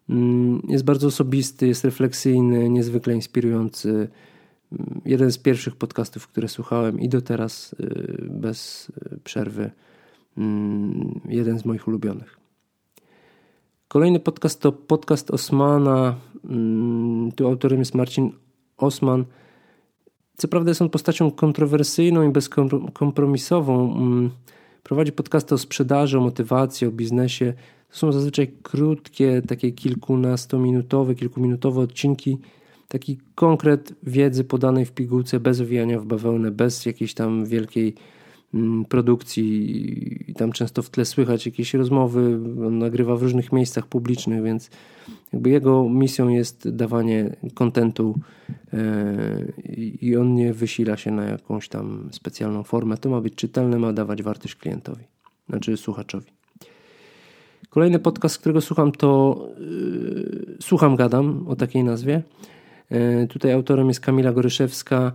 Mm, 0.10 0.62
jest 0.70 0.84
bardzo 0.84 1.08
osobisty, 1.08 1.68
jest 1.68 1.86
refleksyjny, 1.86 2.70
niezwykle 2.70 3.14
inspirujący. 3.14 4.08
Mm, 4.72 5.02
jeden 5.06 5.32
z 5.32 5.38
pierwszych 5.38 5.76
podcastów, 5.76 6.28
które 6.28 6.48
słuchałem 6.48 7.00
i 7.00 7.10
do 7.10 7.22
teraz 7.22 7.74
y, 7.74 8.30
bez 8.30 8.90
y, 8.90 9.20
przerwy. 9.24 9.72
Mm, 10.38 11.22
jeden 11.30 11.60
z 11.60 11.66
moich 11.66 11.88
ulubionych. 11.88 12.38
Kolejny 13.88 14.20
podcast 14.20 14.62
to 14.62 14.72
podcast 14.72 15.32
Osmana. 15.32 16.16
Tu 17.36 17.48
autorem 17.48 17.80
jest 17.80 17.96
Marcin 17.96 18.32
Osman. 18.78 19.26
Co 20.38 20.48
prawda 20.48 20.72
jest 20.72 20.82
on 20.82 20.90
postacią 20.90 21.32
kontrowersyjną 21.32 22.30
i 22.30 22.32
bezkompromisową. 22.32 23.96
Prowadzi 24.84 25.12
podcasty 25.12 25.56
o 25.56 25.58
sprzedaży, 25.58 26.18
o 26.18 26.22
motywacji, 26.22 26.88
o 26.88 26.92
biznesie. 26.92 27.54
To 27.90 27.98
są 27.98 28.12
zazwyczaj 28.12 28.48
krótkie, 28.64 29.42
takie 29.48 29.72
kilkunastominutowe, 29.72 31.16
kilkuminutowe 31.16 31.82
odcinki. 31.82 32.38
Taki 32.88 33.18
konkret 33.36 33.94
wiedzy 34.04 34.44
podanej 34.44 34.86
w 34.86 34.92
pigułce, 34.92 35.40
bez 35.40 35.62
owijania 35.62 36.00
w 36.00 36.06
bawełnę, 36.06 36.52
bez 36.52 36.86
jakiejś 36.86 37.14
tam 37.14 37.46
wielkiej 37.46 37.96
mm, 38.54 38.86
produkcji 38.86 40.32
i 40.32 40.34
tam 40.34 40.52
często 40.52 40.82
w 40.82 40.90
tle 40.90 41.06
słychać 41.06 41.46
jakieś 41.46 41.74
rozmowy, 41.74 42.40
on 42.68 42.78
nagrywa 42.80 43.16
w 43.16 43.24
różnych 43.24 43.52
miejscach 43.52 43.88
publicznych, 43.88 44.44
więc 44.44 44.70
jakby 45.34 45.50
jego 45.50 45.90
misją 45.90 46.30
jest 46.30 46.70
dawanie 46.70 47.36
kontentu 47.54 48.20
e, 48.74 49.46
i 50.02 50.18
on 50.18 50.34
nie 50.34 50.54
wysila 50.54 50.98
się 50.98 51.12
na 51.12 51.26
jakąś 51.26 51.70
tam 51.70 52.10
specjalną 52.12 52.64
formę. 52.64 52.98
To 52.98 53.10
ma 53.10 53.22
być 53.22 53.36
czytelne, 53.36 53.80
ma 53.80 53.94
dawać 53.94 54.24
wartość 54.24 54.56
klientowi, 54.56 55.04
znaczy 55.50 55.78
słuchaczowi. 55.78 56.32
Kolejny 57.70 58.00
podcast, 58.00 58.38
którego 58.38 58.62
słucham, 58.62 58.92
to 58.92 59.42
yy, 59.60 60.38
Słucham 60.62 60.96
Gadam, 60.96 61.48
o 61.48 61.56
takiej 61.56 61.84
nazwie. 61.84 62.24
Yy, 62.90 63.28
tutaj 63.28 63.52
autorem 63.52 63.88
jest 63.88 64.00
Kamila 64.00 64.32
Goryszewska 64.32 65.12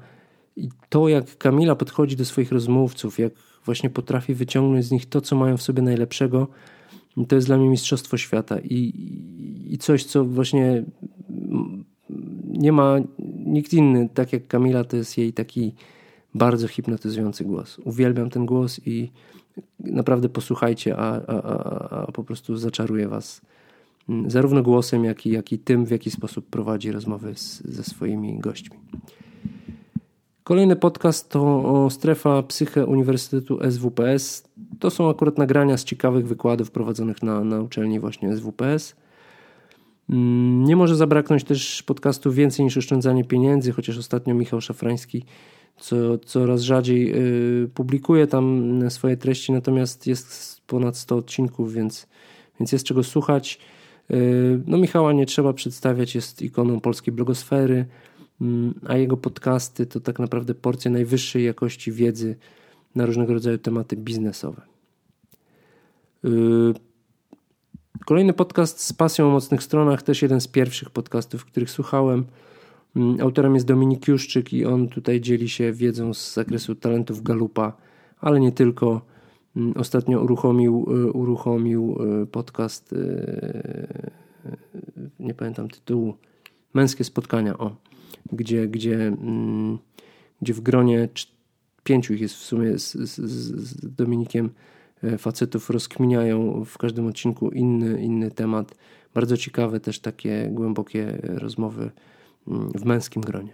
i 0.57 0.69
to, 0.89 1.09
jak 1.09 1.39
Kamila 1.39 1.75
podchodzi 1.75 2.17
do 2.17 2.25
swoich 2.25 2.53
rozmówców, 2.53 3.19
jak 3.19 3.33
właśnie 3.65 3.91
potrafi 3.91 4.35
wyciągnąć 4.35 4.85
z 4.85 4.91
nich 4.91 5.07
to, 5.07 5.21
co 5.21 5.37
mają 5.37 5.57
w 5.57 5.63
sobie 5.63 5.83
najlepszego, 5.83 6.49
to 7.29 7.35
jest 7.35 7.49
dla 7.49 7.57
mnie 7.57 7.69
mistrzostwo 7.69 8.17
świata 8.17 8.59
i, 8.61 8.93
i 9.71 9.79
coś, 9.79 10.05
co 10.05 10.25
właśnie 10.25 10.85
nie 12.47 12.73
ma 12.73 12.97
nikt 13.47 13.73
inny, 13.73 14.09
tak 14.15 14.33
jak 14.33 14.47
Kamila, 14.47 14.85
to 14.85 14.97
jest 14.97 15.19
jej 15.19 15.33
taki 15.33 15.75
bardzo 16.35 16.69
hipnotyzujący 16.69 17.45
głos. 17.45 17.79
Uwielbiam 17.79 18.31
ten 18.31 18.47
głos 18.47 18.81
i 18.87 19.11
naprawdę 19.79 20.29
posłuchajcie, 20.29 20.97
a, 20.97 21.21
a, 21.27 21.43
a, 21.43 22.07
a 22.07 22.13
po 22.13 22.25
prostu 22.25 22.57
zaczaruje 22.57 23.09
was 23.09 23.41
zarówno 24.27 24.63
głosem, 24.63 25.05
jak 25.05 25.27
i, 25.27 25.31
jak 25.31 25.53
i 25.53 25.59
tym, 25.59 25.87
w 25.87 25.91
jaki 25.91 26.11
sposób 26.11 26.47
prowadzi 26.47 26.93
rozmowy 26.93 27.35
z, 27.35 27.63
ze 27.65 27.85
swoimi 27.85 28.39
gośćmi. 28.39 28.79
Kolejny 30.45 30.77
podcast 30.77 31.31
to 31.31 31.91
Strefa 31.91 32.43
Psyche 32.43 32.87
Uniwersytetu 32.87 33.59
SWPS. 33.71 34.49
to 34.79 34.91
są 34.91 35.11
akurat 35.11 35.39
nagrania 35.39 35.77
z 35.77 35.85
ciekawych 35.85 36.27
wykładów 36.27 36.71
prowadzonych 36.71 37.23
na, 37.23 37.45
na 37.45 37.61
uczelni 37.61 38.01
właśnie 38.01 38.37
SWPS. 38.37 38.97
Mm, 40.11 40.65
nie 40.65 40.77
może 40.77 40.97
zabraknąć 40.97 41.45
też 41.45 41.83
podcastu 41.83 42.33
Więcej 42.33 42.65
niż 42.65 42.77
oszczędzanie 42.77 43.25
pieniędzy, 43.25 43.73
chociaż 43.73 43.99
ostatnio 43.99 44.35
Michał 44.35 44.61
Szafrański 44.61 45.25
co, 45.77 46.19
coraz 46.19 46.61
rzadziej 46.61 47.15
y, 47.65 47.69
publikuje 47.75 48.27
tam 48.27 48.79
swoje 48.91 49.17
treści, 49.17 49.53
natomiast 49.53 50.07
jest 50.07 50.61
ponad 50.67 50.97
100 50.97 51.17
odcinków, 51.17 51.73
więc, 51.73 52.09
więc 52.61 52.73
jest 52.73 52.85
czego 52.85 53.03
słuchać. 53.03 53.59
Y, 54.11 54.61
no 54.67 54.79
Michała 54.79 55.13
nie 55.13 55.27
trzeba 55.27 55.53
przedstawiać, 55.53 56.15
jest 56.15 56.43
ikoną 56.43 56.81
polskiej 56.81 57.15
blogosfery, 57.15 57.87
mm, 58.41 58.75
a 58.87 58.97
jego 58.97 59.17
podcasty 59.17 59.87
to 59.87 60.01
tak 60.01 60.19
naprawdę 60.19 60.55
porcja 60.55 60.91
najwyższej 60.91 61.45
jakości 61.45 61.93
wiedzy 61.93 62.37
na 62.95 63.07
różnego 63.07 63.35
rodzaju 63.35 63.59
tematy 63.59 63.97
biznesowe. 63.97 64.63
Y, 66.25 66.29
kolejny 68.07 68.33
podcast 68.33 68.81
z 68.81 68.93
pasją 68.93 69.29
o 69.29 69.31
mocnych 69.31 69.63
stronach, 69.63 70.03
też 70.03 70.23
jeden 70.23 70.41
z 70.41 70.49
pierwszych 70.49 70.91
podcastów, 70.91 71.45
których 71.45 71.71
słuchałem. 71.71 72.25
Mm, 72.97 73.21
autorem 73.21 73.55
jest 73.55 73.67
Dominik 73.67 74.09
Juszczyk 74.09 74.53
i 74.53 74.65
on 74.65 74.89
tutaj 74.89 75.21
dzieli 75.21 75.49
się 75.49 75.73
wiedzą 75.73 76.15
z 76.15 76.35
zakresu 76.35 76.75
talentów 76.75 77.23
Galupa, 77.23 77.73
ale 78.21 78.41
nie 78.41 78.53
tylko. 78.53 79.12
Mm, 79.57 79.73
ostatnio 79.77 80.23
uruchomił, 80.23 80.87
y, 80.91 81.13
uruchomił 81.13 81.99
y, 82.23 82.27
podcast, 82.27 82.95
nie 85.21 85.35
pamiętam 85.35 85.69
tytułu, 85.69 86.15
Męskie 86.75 87.05
Spotkania, 87.05 87.59
o, 87.59 87.77
gdzie, 88.33 88.69
gdzie, 88.69 89.07
mm, 89.07 89.79
gdzie 90.43 90.55
w 90.55 90.61
gronie 90.61 91.09
pięciu 91.85 92.15
ich 92.15 92.21
jest 92.21 92.35
w 92.35 92.45
sumie 92.45 92.79
z, 92.79 92.93
z, 92.93 93.21
z 93.61 93.95
Dominikiem 93.95 94.51
e, 95.03 95.19
facetów 95.19 95.71
rozkminiają 95.71 96.65
w 96.65 96.79
każdym 96.79 97.07
odcinku 97.07 97.51
inny, 97.51 98.03
inny 98.03 98.31
temat. 98.31 98.75
Bardzo 99.15 99.37
ciekawe 99.37 99.81
też 99.81 100.01
takie 100.01 100.49
głębokie 100.53 101.19
rozmowy 101.23 101.91
mm, 102.49 102.71
w 102.71 102.85
męskim 102.85 103.23
gronie. 103.23 103.51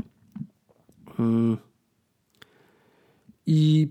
I 3.47 3.89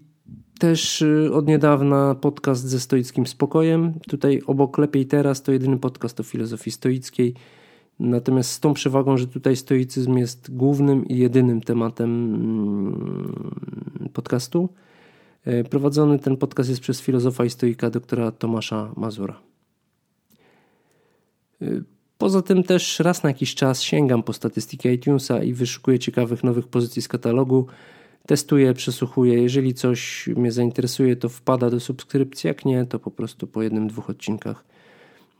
też 0.60 1.02
y, 1.02 1.30
od 1.34 1.48
niedawna 1.48 2.16
podcast 2.16 2.64
ze 2.64 2.80
stoickim 2.80 3.28
spokojem. 3.28 3.94
Tutaj 4.08 4.42
obok 4.48 4.78
Lepiej 4.78 5.06
Teraz 5.06 5.42
to 5.42 5.52
jedyny 5.52 5.78
podcast 5.78 6.20
o 6.20 6.24
filozofii 6.24 6.72
stoickiej. 6.72 7.34
Natomiast 8.00 8.52
z 8.52 8.60
tą 8.60 8.74
przewagą, 8.74 9.18
że 9.18 9.28
tutaj 9.28 9.56
stoicyzm 9.56 10.18
jest 10.18 10.56
głównym 10.56 11.08
i 11.08 11.18
jedynym 11.18 11.62
tematem 11.62 12.36
mm, 12.36 14.12
podcastu. 14.14 14.70
E, 15.46 15.64
prowadzony 15.64 16.20
ten 16.20 16.38
podcast 16.38 16.70
jest 16.70 16.82
przez 16.82 17.02
filozofa 17.02 17.46
i 17.46 17.50
stoika 17.50 17.90
doktora 17.90 18.32
Tomasza 18.32 18.92
Mazura. 18.96 19.40
E, 21.62 21.66
poza 22.18 22.42
tym 22.42 22.64
też 22.64 23.00
raz 23.00 23.24
na 23.24 23.30
jakiś 23.30 23.56
czas 23.56 23.82
sięgam 23.82 24.24
po 24.24 24.34
statystyki 24.34 24.90
iTunesa 24.90 25.44
i 25.44 25.54
wyszukuję 25.54 26.00
ciekawych 26.00 26.44
nowych 26.44 26.68
pozycji 26.68 27.02
z 27.02 27.08
katalogu. 27.08 27.68
Testuję, 28.26 28.74
przesłuchuję. 28.74 29.42
Jeżeli 29.42 29.74
coś 29.74 30.28
mnie 30.28 30.52
zainteresuje, 30.52 31.16
to 31.16 31.30
wpada 31.30 31.70
do 31.70 31.80
subskrypcji. 31.80 32.48
Jak 32.48 32.66
nie, 32.66 32.86
to 32.86 33.00
po 33.00 33.12
prostu 33.12 33.48
po 33.48 33.64
jednym, 33.64 33.88
dwóch 33.88 34.10
odcinkach 34.10 34.66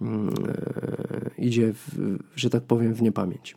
mm, 0.02 0.30
e, 0.48 1.30
idzie, 1.38 1.74
w, 1.74 2.18
że 2.36 2.50
tak 2.50 2.64
powiem, 2.64 2.94
w 2.94 3.02
niepamięć. 3.02 3.56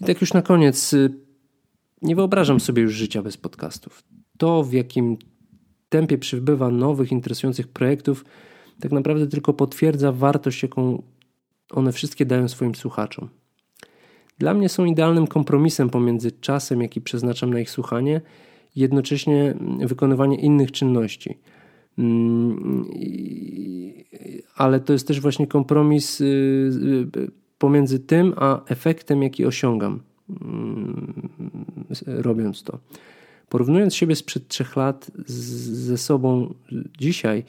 I 0.00 0.04
tak 0.04 0.20
już 0.20 0.32
na 0.32 0.42
koniec 0.42 0.94
nie 2.02 2.16
wyobrażam 2.16 2.60
sobie 2.60 2.82
już 2.82 2.92
życia 2.92 3.22
bez 3.22 3.36
podcastów. 3.36 4.02
To, 4.38 4.62
w 4.62 4.72
jakim 4.72 5.16
tempie 5.88 6.18
przybywa 6.18 6.70
nowych, 6.70 7.12
interesujących 7.12 7.68
projektów, 7.68 8.24
tak 8.80 8.92
naprawdę 8.92 9.26
tylko 9.26 9.52
potwierdza 9.52 10.12
wartość, 10.12 10.62
jaką 10.62 11.02
one 11.70 11.92
wszystkie 11.92 12.26
dają 12.26 12.48
swoim 12.48 12.74
słuchaczom. 12.74 13.28
Dla 14.38 14.54
mnie 14.54 14.68
są 14.68 14.84
idealnym 14.84 15.26
kompromisem 15.26 15.90
pomiędzy 15.90 16.32
czasem, 16.32 16.82
jaki 16.82 17.00
przeznaczam 17.00 17.52
na 17.52 17.60
ich 17.60 17.70
słuchanie, 17.70 18.20
i 18.76 18.80
jednocześnie 18.80 19.54
wykonywanie 19.80 20.36
innych 20.36 20.72
czynności. 20.72 21.38
Mm, 21.98 22.84
ale 24.56 24.80
to 24.80 24.92
jest 24.92 25.08
też 25.08 25.20
właśnie 25.20 25.46
kompromis 25.46 26.20
y, 26.20 26.24
y, 27.16 27.30
pomiędzy 27.58 27.98
tym, 27.98 28.34
a 28.36 28.64
efektem, 28.64 29.22
jaki 29.22 29.46
osiągam. 29.46 30.00
Mm, 30.42 31.28
robiąc 32.06 32.62
to. 32.62 32.78
Porównując 33.48 33.94
siebie 33.94 34.16
sprzed 34.16 34.48
trzech 34.48 34.76
lat 34.76 35.10
z, 35.26 35.34
ze 35.86 35.98
sobą 35.98 36.54
dzisiaj, 36.98 37.44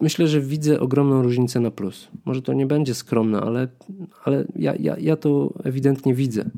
myślę, 0.00 0.28
że 0.28 0.40
widzę 0.40 0.80
ogromną 0.80 1.22
różnicę 1.22 1.60
na 1.60 1.70
plus. 1.70 2.08
Może 2.24 2.42
to 2.42 2.52
nie 2.52 2.66
będzie 2.66 2.94
skromne, 2.94 3.40
ale, 3.40 3.68
ale 4.24 4.44
ja, 4.56 4.74
ja, 4.78 4.96
ja 4.98 5.16
to 5.16 5.54
ewidentnie 5.64 6.14
widzę. 6.14 6.50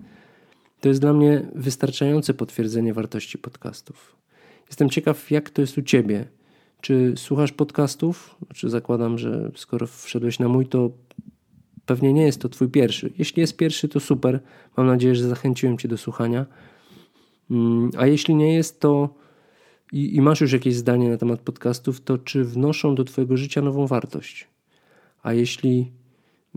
To 0.80 0.88
jest 0.88 1.00
dla 1.00 1.12
mnie 1.12 1.46
wystarczające 1.54 2.34
potwierdzenie 2.34 2.94
wartości 2.94 3.38
podcastów. 3.38 4.16
Jestem 4.66 4.90
ciekaw, 4.90 5.30
jak 5.30 5.50
to 5.50 5.60
jest 5.60 5.78
u 5.78 5.82
ciebie. 5.82 6.28
Czy 6.80 7.14
słuchasz 7.16 7.52
podcastów? 7.52 8.36
Czy 8.54 8.70
zakładam, 8.70 9.18
że 9.18 9.50
skoro 9.56 9.86
wszedłeś 9.86 10.38
na 10.38 10.48
mój, 10.48 10.66
to 10.66 10.90
Pewnie 11.86 12.12
nie 12.12 12.22
jest 12.22 12.40
to 12.40 12.48
Twój 12.48 12.68
pierwszy. 12.68 13.12
Jeśli 13.18 13.40
jest 13.40 13.56
pierwszy, 13.56 13.88
to 13.88 14.00
super. 14.00 14.40
Mam 14.76 14.86
nadzieję, 14.86 15.14
że 15.14 15.28
zachęciłem 15.28 15.78
Cię 15.78 15.88
do 15.88 15.98
słuchania. 15.98 16.46
Mm, 17.50 17.90
a 17.98 18.06
jeśli 18.06 18.34
nie 18.34 18.54
jest, 18.54 18.80
to 18.80 19.14
i, 19.92 20.16
i 20.16 20.20
masz 20.20 20.40
już 20.40 20.52
jakieś 20.52 20.74
zdanie 20.74 21.08
na 21.08 21.16
temat 21.16 21.40
podcastów, 21.40 22.00
to 22.00 22.18
czy 22.18 22.44
wnoszą 22.44 22.94
do 22.94 23.04
Twojego 23.04 23.36
życia 23.36 23.62
nową 23.62 23.86
wartość? 23.86 24.48
A 25.22 25.32
jeśli 25.32 25.92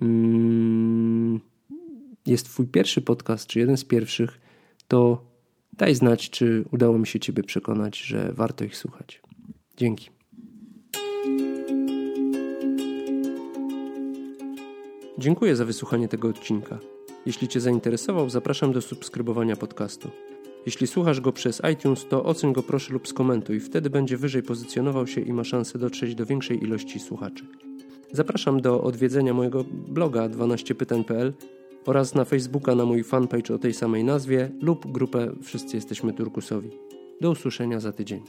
mm, 0.01 1.39
jest 2.25 2.45
Twój 2.45 2.67
pierwszy 2.67 3.01
podcast, 3.01 3.47
czy 3.47 3.59
jeden 3.59 3.77
z 3.77 3.83
pierwszych, 3.83 4.39
to 4.87 5.23
daj 5.73 5.95
znać, 5.95 6.29
czy 6.29 6.65
udało 6.71 6.97
mi 6.97 7.07
się 7.07 7.19
Ciebie 7.19 7.43
przekonać, 7.43 7.99
że 7.99 8.33
warto 8.33 8.65
ich 8.65 8.77
słuchać. 8.77 9.21
Dzięki. 9.77 10.09
Dziękuję 15.17 15.55
za 15.55 15.65
wysłuchanie 15.65 16.07
tego 16.07 16.29
odcinka. 16.29 16.79
Jeśli 17.25 17.47
Cię 17.47 17.59
zainteresował, 17.59 18.29
zapraszam 18.29 18.73
do 18.73 18.81
subskrybowania 18.81 19.55
podcastu. 19.55 20.09
Jeśli 20.65 20.87
słuchasz 20.87 21.21
go 21.21 21.31
przez 21.31 21.61
iTunes, 21.73 22.05
to 22.09 22.23
oceń 22.23 22.53
go 22.53 22.63
proszę 22.63 22.93
lub 22.93 23.07
skomentuj, 23.07 23.59
wtedy 23.59 23.89
będzie 23.89 24.17
wyżej 24.17 24.43
pozycjonował 24.43 25.07
się 25.07 25.21
i 25.21 25.33
ma 25.33 25.43
szansę 25.43 25.79
dotrzeć 25.79 26.15
do 26.15 26.25
większej 26.25 26.63
ilości 26.63 26.99
słuchaczy. 26.99 27.45
Zapraszam 28.11 28.61
do 28.61 28.81
odwiedzenia 28.81 29.33
mojego 29.33 29.63
bloga 29.87 30.29
12pytań.pl 30.29 31.33
oraz 31.85 32.15
na 32.15 32.25
Facebooka 32.25 32.75
na 32.75 32.85
mój 32.85 33.03
fanpage 33.03 33.55
o 33.55 33.59
tej 33.59 33.73
samej 33.73 34.03
nazwie 34.03 34.51
lub 34.61 34.91
grupę 34.91 35.31
Wszyscy 35.43 35.75
Jesteśmy 35.75 36.13
Turkusowi. 36.13 36.69
Do 37.21 37.31
usłyszenia 37.31 37.79
za 37.79 37.91
tydzień. 37.91 38.21